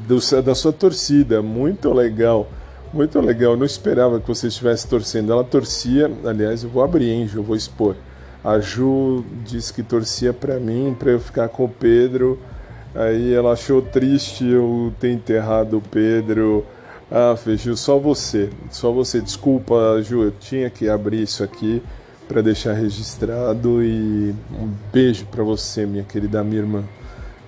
do, 0.06 0.18
da 0.42 0.54
sua 0.54 0.72
torcida. 0.72 1.42
Muito 1.42 1.92
legal, 1.92 2.48
muito 2.92 3.20
legal. 3.20 3.56
Não 3.56 3.66
esperava 3.66 4.20
que 4.20 4.28
você 4.28 4.48
estivesse 4.48 4.86
torcendo. 4.86 5.32
Ela 5.32 5.44
torcia, 5.44 6.10
aliás, 6.24 6.64
eu 6.64 6.70
vou 6.70 6.82
abrir, 6.82 7.10
hein, 7.10 7.30
eu 7.34 7.42
vou 7.42 7.56
expor. 7.56 7.96
A 8.44 8.58
Ju 8.58 9.24
disse 9.44 9.72
que 9.72 9.82
torcia 9.82 10.32
para 10.32 10.58
mim, 10.58 10.96
para 10.98 11.12
eu 11.12 11.20
ficar 11.20 11.48
com 11.48 11.64
o 11.64 11.68
Pedro. 11.68 12.40
Aí 12.94 13.32
ela 13.32 13.52
achou 13.52 13.80
triste 13.80 14.44
eu 14.44 14.92
ter 14.98 15.12
enterrado 15.12 15.78
o 15.78 15.80
Pedro. 15.80 16.66
Ah, 17.10 17.36
Feiju, 17.36 17.76
só 17.76 17.98
você, 17.98 18.50
só 18.70 18.90
você. 18.90 19.20
Desculpa, 19.20 20.00
Ju, 20.02 20.22
eu 20.22 20.32
tinha 20.32 20.68
que 20.68 20.88
abrir 20.88 21.22
isso 21.22 21.44
aqui 21.44 21.82
para 22.26 22.40
deixar 22.40 22.72
registrado 22.72 23.82
e 23.82 24.34
um 24.58 24.72
beijo 24.92 25.26
para 25.26 25.44
você, 25.44 25.84
minha 25.84 26.04
querida 26.04 26.42
minha 26.42 26.62
irmã. 26.62 26.84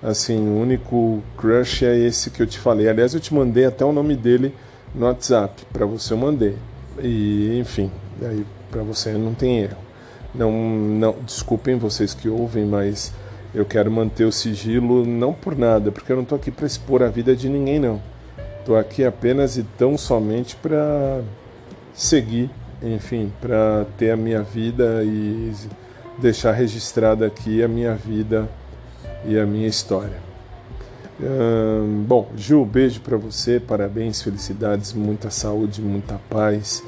Assim, 0.03 0.37
o 0.37 0.59
único 0.59 1.23
crush 1.37 1.83
é 1.83 1.97
esse 1.97 2.29
que 2.29 2.41
eu 2.41 2.47
te 2.47 2.59
falei. 2.59 2.87
Aliás, 2.87 3.13
eu 3.13 3.19
te 3.19 3.33
mandei 3.33 3.65
até 3.65 3.83
o 3.83 3.91
nome 3.91 4.15
dele 4.15 4.53
no 4.93 5.05
WhatsApp. 5.05 5.65
Para 5.71 5.85
você 5.85 6.13
eu 6.13 6.17
mandei. 6.17 6.55
E, 7.01 7.57
enfim, 7.59 7.91
aí 8.21 8.45
para 8.69 8.83
você 8.83 9.11
não 9.13 9.33
tem 9.33 9.59
erro. 9.59 9.77
Não, 10.33 10.51
não, 10.51 11.15
desculpem 11.25 11.77
vocês 11.77 12.13
que 12.13 12.27
ouvem, 12.27 12.65
mas 12.65 13.13
eu 13.53 13.65
quero 13.65 13.89
manter 13.89 14.25
o 14.25 14.31
sigilo 14.31 15.05
não 15.05 15.33
por 15.33 15.57
nada, 15.57 15.91
porque 15.91 16.11
eu 16.11 16.17
não 16.17 16.23
estou 16.23 16.35
aqui 16.35 16.51
para 16.51 16.65
expor 16.65 17.01
a 17.01 17.07
vida 17.07 17.35
de 17.35 17.47
ninguém 17.47 17.79
não. 17.79 18.01
Estou 18.59 18.77
aqui 18.77 19.05
apenas 19.05 19.57
e 19.57 19.63
tão 19.63 19.97
somente 19.97 20.55
para 20.57 21.21
seguir, 21.93 22.49
enfim, 22.83 23.31
para 23.39 23.85
ter 23.97 24.11
a 24.11 24.17
minha 24.17 24.41
vida 24.41 25.03
e 25.03 25.53
deixar 26.17 26.51
registrada 26.51 27.25
aqui 27.25 27.63
a 27.63 27.67
minha 27.67 27.93
vida 27.95 28.49
e 29.27 29.39
a 29.39 29.45
minha 29.45 29.67
história. 29.67 30.25
Hum, 31.21 32.03
bom, 32.07 32.29
Ju, 32.35 32.65
beijo 32.65 32.99
para 33.01 33.15
você, 33.15 33.59
parabéns, 33.59 34.21
felicidades, 34.21 34.91
muita 34.93 35.29
saúde, 35.29 35.81
muita 35.81 36.19
paz, 36.29 36.83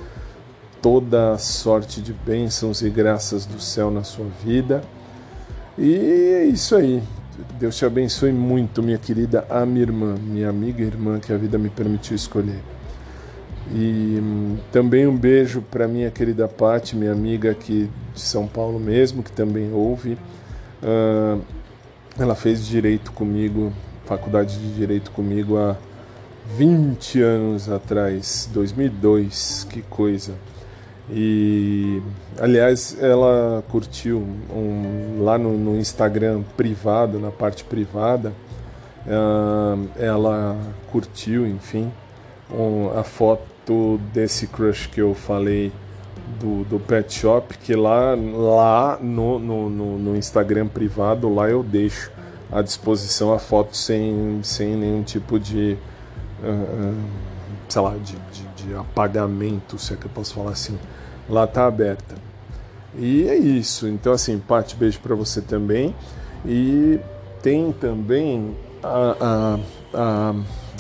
toda 0.81 1.37
sorte 1.37 2.01
de 2.01 2.11
bênçãos 2.11 2.81
e 2.81 2.89
graças 2.89 3.45
do 3.45 3.59
céu 3.59 3.89
na 3.89 4.03
sua 4.03 4.25
vida. 4.43 4.81
E 5.77 5.93
é 5.95 6.45
isso 6.45 6.75
aí. 6.75 7.01
Deus 7.59 7.77
te 7.77 7.85
abençoe 7.85 8.31
muito, 8.31 8.81
minha 8.81 8.97
querida 8.97 9.45
a 9.49 9.65
minha 9.65 9.81
irmã, 9.81 10.15
minha 10.19 10.49
amiga 10.49 10.83
irmã 10.83 11.19
que 11.19 11.31
a 11.31 11.37
vida 11.37 11.57
me 11.57 11.69
permitiu 11.69 12.15
escolher. 12.15 12.59
E 13.73 14.19
hum, 14.21 14.57
também 14.71 15.07
um 15.07 15.15
beijo 15.15 15.61
para 15.61 15.87
minha 15.87 16.09
querida 16.09 16.47
Pati, 16.47 16.95
minha 16.95 17.11
amiga 17.11 17.51
aqui 17.51 17.89
de 18.13 18.21
São 18.21 18.47
Paulo 18.47 18.79
mesmo, 18.79 19.23
que 19.23 19.31
também 19.31 19.71
ouve. 19.71 20.17
Ela 22.19 22.35
fez 22.35 22.65
direito 22.65 23.11
comigo, 23.11 23.71
faculdade 24.05 24.57
de 24.57 24.73
direito 24.73 25.11
comigo 25.11 25.57
há 25.57 25.75
20 26.55 27.21
anos 27.21 27.69
atrás, 27.69 28.49
2002, 28.53 29.67
que 29.69 29.81
coisa. 29.83 30.33
E 31.09 32.01
aliás, 32.39 32.97
ela 33.01 33.63
curtiu 33.69 34.17
um, 34.53 35.23
lá 35.23 35.37
no, 35.37 35.57
no, 35.57 35.77
Instagram 35.77 36.41
privado, 36.55 37.19
na 37.19 37.31
parte 37.31 37.63
privada, 37.63 38.33
uh, 39.05 39.87
ela 39.97 40.57
curtiu, 40.91 41.47
enfim, 41.47 41.91
um, 42.51 42.97
a 42.97 43.03
foto 43.03 43.99
desse 44.13 44.47
crush 44.47 44.87
que 44.87 45.01
eu 45.01 45.13
falei 45.13 45.71
do, 46.39 46.63
do 46.65 46.79
Pet 46.79 47.13
Shop, 47.13 47.57
que 47.57 47.75
lá, 47.75 48.15
lá 48.15 48.97
no, 49.01 49.39
no, 49.39 49.69
no, 49.69 49.97
no 49.97 50.15
Instagram 50.15 50.67
privado, 50.67 51.33
lá 51.33 51.49
eu 51.49 51.63
deixo 51.63 52.11
à 52.51 52.61
disposição 52.61 53.33
a 53.33 53.39
foto 53.39 53.75
sem, 53.75 54.39
sem 54.43 54.75
nenhum 54.75 55.03
tipo 55.03 55.39
de, 55.39 55.77
uh, 56.43 56.95
sei 57.67 57.81
lá, 57.81 57.95
de, 57.95 58.15
de, 58.31 58.47
de, 58.55 58.75
apagamento, 58.75 59.77
se 59.77 59.93
é 59.93 59.95
que 59.97 60.05
eu 60.05 60.11
posso 60.11 60.33
falar 60.33 60.51
assim. 60.51 60.77
Lá 61.29 61.45
tá 61.45 61.65
aberta. 61.65 62.15
E 62.95 63.27
é 63.27 63.35
isso. 63.35 63.87
Então, 63.87 64.13
assim, 64.13 64.39
Paty, 64.39 64.75
beijo 64.75 64.99
para 64.99 65.13
você 65.13 65.41
também. 65.41 65.93
E 66.45 66.99
tem 67.41 67.71
também 67.73 68.55
a, 68.81 69.15
a, 69.19 69.59
a, 69.93 70.35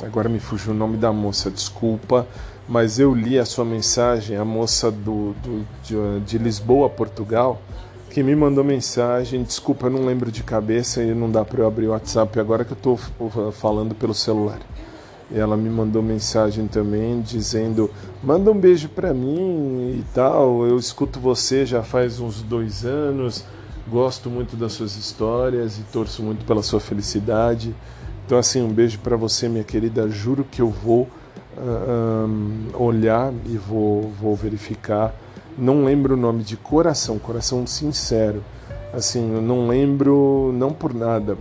Agora 0.05 0.29
me 0.29 0.39
fugiu 0.39 0.73
o 0.73 0.75
nome 0.75 0.95
da 0.97 1.11
moça, 1.11 1.49
desculpa 1.49 2.27
mas 2.67 2.99
eu 2.99 3.13
li 3.15 3.39
a 3.39 3.45
sua 3.45 3.63
mensagem, 3.63 4.35
a 4.35 4.43
moça 4.43 4.91
do, 4.91 5.33
do 5.41 5.65
de, 5.83 6.19
de, 6.25 6.37
Lisboa, 6.37 6.89
Portugal, 6.89 7.61
que 8.09 8.21
me 8.21 8.35
mandou 8.35 8.63
mensagem. 8.63 9.41
Desculpa, 9.41 9.87
eu 9.87 9.91
não 9.91 10.05
lembro 10.05 10.31
de 10.31 10.43
cabeça 10.43 11.01
e 11.01 11.13
não 11.13 11.31
dá 11.31 11.45
para 11.45 11.61
eu 11.61 11.67
abrir 11.67 11.87
o 11.87 11.91
WhatsApp 11.91 12.37
agora 12.39 12.65
que 12.65 12.73
eu 12.73 12.77
estou 12.77 12.99
falando 13.53 13.95
pelo 13.95 14.13
celular. 14.13 14.59
Ela 15.33 15.55
me 15.55 15.69
mandou 15.69 16.01
mensagem 16.01 16.67
também 16.67 17.21
dizendo: 17.21 17.89
manda 18.21 18.51
um 18.51 18.57
beijo 18.57 18.89
para 18.89 19.13
mim 19.13 19.99
e 19.99 20.03
tal. 20.13 20.65
Eu 20.65 20.77
escuto 20.77 21.19
você 21.19 21.65
já 21.65 21.83
faz 21.83 22.19
uns 22.19 22.41
dois 22.41 22.85
anos, 22.85 23.45
gosto 23.89 24.29
muito 24.29 24.57
das 24.57 24.73
suas 24.73 24.95
histórias 24.97 25.77
e 25.77 25.83
torço 25.83 26.21
muito 26.21 26.45
pela 26.45 26.63
sua 26.63 26.79
felicidade. 26.79 27.73
Então, 28.25 28.37
assim, 28.37 28.61
um 28.61 28.71
beijo 28.71 28.99
para 28.99 29.15
você, 29.15 29.47
minha 29.47 29.63
querida. 29.63 30.09
Juro 30.09 30.45
que 30.49 30.61
eu 30.61 30.69
vou 30.69 31.07
um, 31.57 32.67
olhar 32.73 33.33
e 33.45 33.57
vou, 33.57 34.09
vou 34.19 34.35
verificar. 34.35 35.13
Não 35.57 35.83
lembro 35.83 36.13
o 36.13 36.17
nome 36.17 36.43
de 36.43 36.55
coração, 36.55 37.17
coração 37.17 37.65
sincero. 37.65 38.43
Assim, 38.93 39.33
eu 39.33 39.41
não 39.41 39.67
lembro, 39.67 40.51
não 40.53 40.71
por 40.71 40.93
nada. 40.93 41.37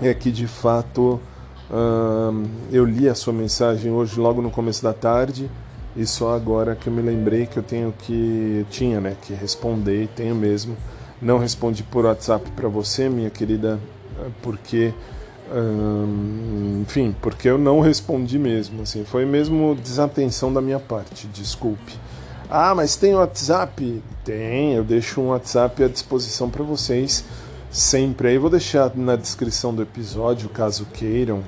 É 0.00 0.12
que 0.12 0.30
de 0.30 0.46
fato 0.46 1.20
um, 1.70 2.44
eu 2.70 2.84
li 2.84 3.08
a 3.08 3.14
sua 3.14 3.32
mensagem 3.32 3.90
hoje, 3.90 4.20
logo 4.20 4.42
no 4.42 4.50
começo 4.50 4.82
da 4.82 4.92
tarde, 4.92 5.50
e 5.96 6.06
só 6.06 6.34
agora 6.34 6.74
que 6.74 6.88
eu 6.88 6.92
me 6.92 7.02
lembrei 7.02 7.46
que 7.46 7.56
eu 7.56 7.62
tenho 7.62 7.92
que. 7.92 8.66
tinha, 8.70 9.00
né? 9.00 9.16
Que 9.22 9.32
responder, 9.34 10.08
tenho 10.14 10.34
mesmo. 10.34 10.76
Não 11.20 11.38
respondi 11.38 11.82
por 11.82 12.04
WhatsApp 12.04 12.50
para 12.52 12.68
você, 12.68 13.08
minha 13.08 13.30
querida, 13.30 13.78
porque 14.42 14.92
enfim, 16.80 17.14
porque 17.20 17.48
eu 17.48 17.58
não 17.58 17.80
respondi 17.80 18.38
mesmo, 18.38 18.82
assim, 18.82 19.04
foi 19.04 19.24
mesmo 19.24 19.74
desatenção 19.74 20.52
da 20.52 20.60
minha 20.60 20.80
parte, 20.80 21.26
desculpe. 21.28 21.94
Ah, 22.48 22.74
mas 22.74 22.96
tem 22.96 23.14
WhatsApp? 23.14 24.02
Tem, 24.24 24.74
eu 24.74 24.84
deixo 24.84 25.20
um 25.20 25.28
WhatsApp 25.28 25.84
à 25.84 25.88
disposição 25.88 26.50
para 26.50 26.62
vocês 26.62 27.24
sempre. 27.70 28.28
Aí 28.28 28.38
vou 28.38 28.50
deixar 28.50 28.92
na 28.94 29.16
descrição 29.16 29.74
do 29.74 29.82
episódio, 29.82 30.50
caso 30.50 30.86
queiram. 30.92 31.42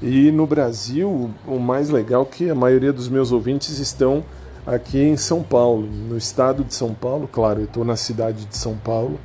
E 0.00 0.30
no 0.32 0.46
Brasil, 0.46 1.30
o 1.46 1.58
mais 1.58 1.90
legal 1.90 2.22
é 2.22 2.34
que 2.34 2.48
a 2.48 2.54
maioria 2.54 2.94
dos 2.94 3.10
meus 3.10 3.30
ouvintes 3.30 3.78
estão 3.78 4.24
aqui 4.66 5.02
em 5.02 5.18
São 5.18 5.42
Paulo, 5.42 5.86
no 5.86 6.16
estado 6.16 6.64
de 6.64 6.72
São 6.72 6.94
Paulo. 6.94 7.28
Claro, 7.30 7.60
eu 7.60 7.66
estou 7.66 7.84
na 7.84 7.94
cidade 7.94 8.46
de 8.46 8.56
São 8.56 8.74
Paulo, 8.74 9.20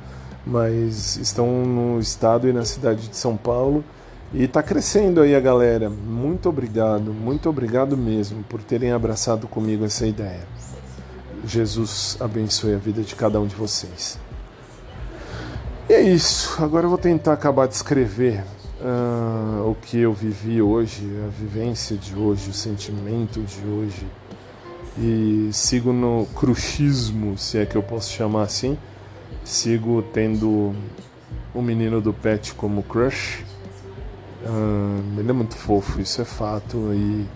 mas 0.46 1.16
estão 1.16 1.46
no 1.64 1.98
estado 1.98 2.46
e 2.46 2.52
na 2.52 2.66
cidade 2.66 3.08
de 3.08 3.16
São 3.16 3.34
Paulo 3.34 3.82
e 4.34 4.44
está 4.44 4.62
crescendo 4.62 5.20
aí 5.20 5.34
a 5.34 5.40
galera. 5.40 5.90
Muito 5.90 6.48
obrigado, 6.48 7.12
muito 7.12 7.48
obrigado 7.48 7.96
mesmo 7.96 8.42
por 8.44 8.62
terem 8.62 8.92
abraçado 8.92 9.46
comigo 9.46 9.84
essa 9.84 10.06
ideia. 10.06 10.46
Jesus 11.44 12.16
abençoe 12.20 12.74
a 12.74 12.78
vida 12.78 13.02
de 13.02 13.14
cada 13.14 13.40
um 13.40 13.46
de 13.46 13.54
vocês. 13.54 14.18
E 15.88 15.92
é 15.92 16.00
isso. 16.00 16.62
Agora 16.62 16.86
eu 16.86 16.88
vou 16.88 16.98
tentar 16.98 17.32
acabar 17.32 17.66
de 17.66 17.74
escrever 17.74 18.44
uh, 18.80 19.68
o 19.68 19.74
que 19.74 19.98
eu 19.98 20.12
vivi 20.12 20.62
hoje, 20.62 21.04
a 21.26 21.28
vivência 21.28 21.96
de 21.96 22.14
hoje, 22.14 22.48
o 22.48 22.54
sentimento 22.54 23.40
de 23.40 23.66
hoje. 23.66 24.06
E 24.96 25.50
sigo 25.52 25.92
no 25.92 26.26
cruxismo, 26.34 27.36
se 27.36 27.58
é 27.58 27.66
que 27.66 27.76
eu 27.76 27.82
posso 27.82 28.10
chamar 28.12 28.42
assim. 28.42 28.78
Sigo 29.44 30.02
tendo 30.12 30.74
o 31.52 31.60
menino 31.60 32.00
do 32.00 32.12
pet 32.12 32.54
como 32.54 32.82
crush 32.82 33.44
Uh, 34.44 35.20
ele 35.20 35.30
é 35.30 35.32
muito 35.32 35.56
fofo, 35.56 36.00
isso 36.00 36.20
é 36.20 36.24
fato. 36.24 36.92
E 36.92 37.26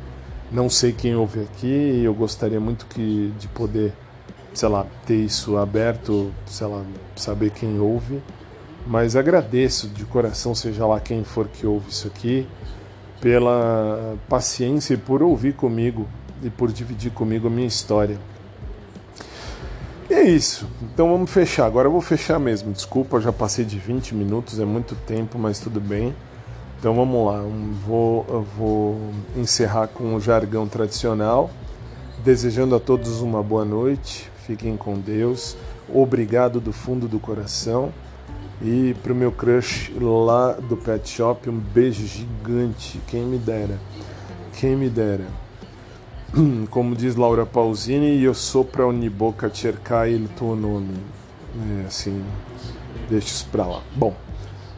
não 0.50 0.68
sei 0.68 0.92
quem 0.92 1.14
ouve 1.14 1.40
aqui. 1.40 2.02
Eu 2.02 2.14
gostaria 2.14 2.60
muito 2.60 2.86
que 2.86 3.32
de 3.38 3.48
poder, 3.48 3.92
sei 4.54 4.68
lá, 4.68 4.86
ter 5.06 5.16
isso 5.16 5.56
aberto, 5.56 6.32
sei 6.46 6.66
lá, 6.66 6.82
saber 7.14 7.50
quem 7.50 7.78
ouve. 7.78 8.22
Mas 8.86 9.16
agradeço 9.16 9.88
de 9.88 10.04
coração, 10.04 10.54
seja 10.54 10.86
lá 10.86 11.00
quem 11.00 11.24
for 11.24 11.48
que 11.48 11.66
ouve 11.66 11.90
isso 11.90 12.06
aqui, 12.06 12.46
pela 13.20 14.16
paciência 14.28 14.94
e 14.94 14.96
por 14.96 15.22
ouvir 15.22 15.54
comigo 15.54 16.06
e 16.42 16.50
por 16.50 16.70
dividir 16.70 17.10
comigo 17.10 17.48
a 17.48 17.50
minha 17.50 17.66
história. 17.66 18.18
E 20.08 20.14
é 20.14 20.22
isso. 20.22 20.68
Então 20.82 21.10
vamos 21.10 21.30
fechar. 21.30 21.66
Agora 21.66 21.88
eu 21.88 21.92
vou 21.92 22.00
fechar 22.00 22.38
mesmo. 22.38 22.72
Desculpa, 22.72 23.20
já 23.20 23.32
passei 23.32 23.64
de 23.64 23.76
20 23.76 24.14
minutos, 24.14 24.60
é 24.60 24.64
muito 24.64 24.94
tempo, 24.94 25.36
mas 25.36 25.58
tudo 25.58 25.80
bem. 25.80 26.14
Então 26.87 26.94
vamos 26.94 27.27
lá, 27.27 27.42
vou, 27.85 28.46
vou 28.57 29.11
encerrar 29.37 29.88
com 29.88 30.14
o 30.14 30.20
jargão 30.20 30.68
tradicional, 30.68 31.51
desejando 32.25 32.77
a 32.77 32.79
todos 32.79 33.20
uma 33.20 33.42
boa 33.42 33.64
noite, 33.64 34.31
fiquem 34.46 34.77
com 34.77 34.94
Deus, 34.96 35.57
obrigado 35.92 36.61
do 36.61 36.72
fundo 36.72 37.09
do 37.09 37.18
coração 37.18 37.92
e 38.62 38.94
para 39.03 39.12
o 39.12 39.16
meu 39.16 39.33
crush 39.33 39.92
lá 40.01 40.53
do 40.53 40.77
pet 40.77 41.09
shop, 41.09 41.51
um 41.51 41.59
beijo 41.59 42.07
gigante, 42.07 43.01
quem 43.09 43.25
me 43.25 43.38
dera, 43.38 43.81
quem 44.53 44.77
me 44.77 44.88
dera. 44.88 45.27
Como 46.70 46.94
diz 46.94 47.16
Laura 47.16 47.44
Pausini, 47.44 48.22
eu 48.22 48.33
sou 48.33 48.64
para 48.64 48.87
Uniboca 48.87 49.53
cercar 49.53 50.09
il 50.09 50.29
tuo 50.38 50.55
nome. 50.55 50.94
É 51.83 51.87
assim, 51.88 52.22
deixa 53.11 53.27
isso 53.27 53.49
para 53.51 53.66
lá. 53.66 53.83
Bom. 53.96 54.25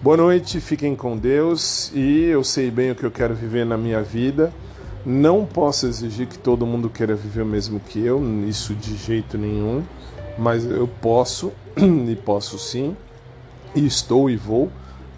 Boa 0.01 0.17
noite, 0.17 0.61
fiquem 0.61 0.95
com 0.95 1.17
Deus 1.17 1.91
e 1.93 2.27
eu 2.27 2.45
sei 2.45 2.71
bem 2.71 2.93
o 2.93 2.95
que 2.95 3.05
eu 3.05 3.11
quero 3.11 3.35
viver 3.35 3.67
na 3.67 3.77
minha 3.77 4.01
vida. 4.01 4.53
Não 5.05 5.45
posso 5.45 5.89
exigir 5.89 6.29
que 6.29 6.39
todo 6.39 6.65
mundo 6.65 6.89
queira 6.89 7.17
viver 7.17 7.43
o 7.43 7.47
mesmo 7.47 7.81
que 7.81 7.99
eu, 8.07 8.23
isso 8.49 8.77
de 8.77 8.97
jeito 8.97 9.37
nenhum, 9.37 9.83
mas 10.39 10.65
eu 10.65 10.87
posso 10.87 11.53
e 11.77 12.15
posso 12.15 12.61
sim, 12.61 12.97
e 13.75 13.85
estou 13.85 14.31
e 14.31 14.37
vou 14.37 14.71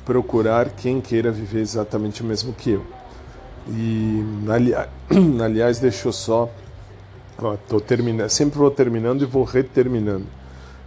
procurar 0.07 0.71
quem 0.71 0.99
queira 0.99 1.31
viver 1.31 1.61
exatamente 1.61 2.23
o 2.23 2.25
mesmo 2.25 2.55
que 2.55 2.71
eu. 2.71 2.87
E 3.69 4.25
aliás, 4.49 4.89
aliás 5.45 5.79
deixou 5.79 6.11
só, 6.11 6.49
ó, 7.37 7.55
tô 7.69 7.83
terminando, 7.83 8.31
sempre 8.31 8.59
vou 8.59 8.71
terminando 8.71 9.21
e 9.21 9.27
vou 9.27 9.45
reterminando. 9.45 10.25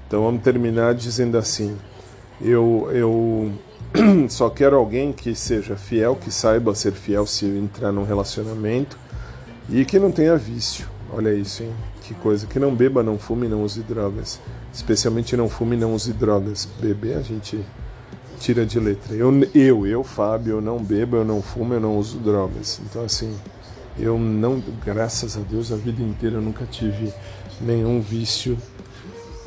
Então 0.07 0.23
vamos 0.23 0.41
terminar 0.41 0.95
dizendo 0.95 1.37
assim: 1.37 1.77
eu 2.41 2.89
eu 2.91 3.51
Só 4.29 4.49
quero 4.49 4.75
alguém 4.75 5.13
que 5.13 5.35
seja 5.35 5.75
fiel, 5.75 6.15
que 6.15 6.31
saiba 6.31 6.73
ser 6.73 6.93
fiel 6.93 7.27
se 7.27 7.45
entrar 7.45 7.91
num 7.91 8.03
relacionamento 8.03 8.97
e 9.69 9.85
que 9.85 9.99
não 9.99 10.11
tenha 10.11 10.35
vício. 10.35 10.87
Olha 11.11 11.33
isso, 11.33 11.63
hein? 11.63 11.71
Que 12.01 12.13
coisa. 12.15 12.47
Que 12.47 12.59
não 12.59 12.73
beba, 12.73 13.03
não 13.03 13.19
fume, 13.19 13.47
não 13.47 13.63
use 13.63 13.81
drogas. 13.81 14.39
Especialmente 14.73 15.37
não 15.37 15.47
fume, 15.47 15.77
não 15.77 15.93
use 15.93 16.11
drogas. 16.11 16.67
Beber 16.81 17.17
a 17.17 17.21
gente 17.21 17.63
tira 18.39 18.65
de 18.65 18.79
letra. 18.79 19.15
Eu, 19.15 19.31
eu, 19.53 19.85
eu, 19.85 20.03
Fábio, 20.03 20.55
eu 20.55 20.61
não 20.61 20.79
bebo, 20.79 21.17
eu 21.17 21.25
não 21.25 21.41
fumo, 21.41 21.75
eu 21.75 21.79
não 21.79 21.97
uso 21.97 22.17
drogas. 22.17 22.81
Então, 22.83 23.05
assim, 23.05 23.37
eu 23.97 24.17
não, 24.17 24.61
graças 24.83 25.37
a 25.37 25.41
Deus, 25.41 25.71
a 25.71 25.75
vida 25.75 26.01
inteira 26.01 26.37
eu 26.37 26.41
nunca 26.41 26.65
tive 26.65 27.13
nenhum 27.61 28.01
vício 28.01 28.57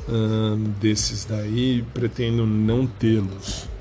hum, 0.09 0.73
desses 0.81 1.25
daí. 1.25 1.85
Pretendo 1.93 2.47
não 2.47 2.87
tê-los. 2.87 3.76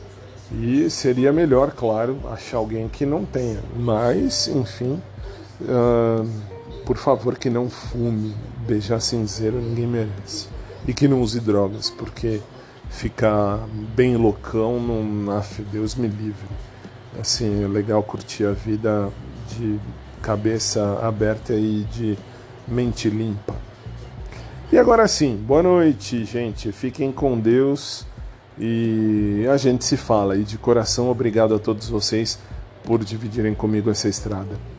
E 0.51 0.89
seria 0.89 1.33
melhor, 1.33 1.71
claro, 1.71 2.19
achar 2.31 2.57
alguém 2.57 2.87
que 2.87 3.05
não 3.05 3.25
tenha. 3.25 3.59
Mas, 3.75 4.47
enfim, 4.47 5.01
uh, 5.61 6.29
por 6.85 6.97
favor, 6.97 7.37
que 7.37 7.49
não 7.49 7.69
fume. 7.69 8.35
Beijar 8.67 8.99
cinzeiro 8.99 9.59
ninguém 9.59 9.87
merece. 9.87 10.47
E 10.87 10.93
que 10.93 11.07
não 11.07 11.21
use 11.21 11.39
drogas, 11.39 11.89
porque 11.89 12.41
ficar 12.89 13.67
bem 13.95 14.15
loucão, 14.15 14.79
não, 14.79 15.31
af, 15.31 15.61
Deus 15.63 15.95
me 15.95 16.07
livre. 16.07 16.47
Assim, 17.19 17.63
é 17.63 17.67
legal 17.67 18.03
curtir 18.03 18.45
a 18.45 18.51
vida 18.51 19.09
de 19.49 19.79
cabeça 20.21 20.99
aberta 21.01 21.53
e 21.53 21.85
de 21.91 22.17
mente 22.67 23.09
limpa. 23.09 23.55
E 24.71 24.77
agora 24.77 25.07
sim, 25.07 25.35
boa 25.37 25.63
noite, 25.63 26.25
gente. 26.25 26.71
Fiquem 26.71 27.11
com 27.11 27.39
Deus. 27.39 28.05
E 28.57 29.45
a 29.51 29.57
gente 29.57 29.83
se 29.83 29.97
fala. 29.97 30.37
E 30.37 30.43
de 30.43 30.57
coração, 30.57 31.09
obrigado 31.09 31.55
a 31.55 31.59
todos 31.59 31.89
vocês 31.89 32.39
por 32.83 33.03
dividirem 33.03 33.53
comigo 33.53 33.89
essa 33.89 34.07
estrada. 34.07 34.74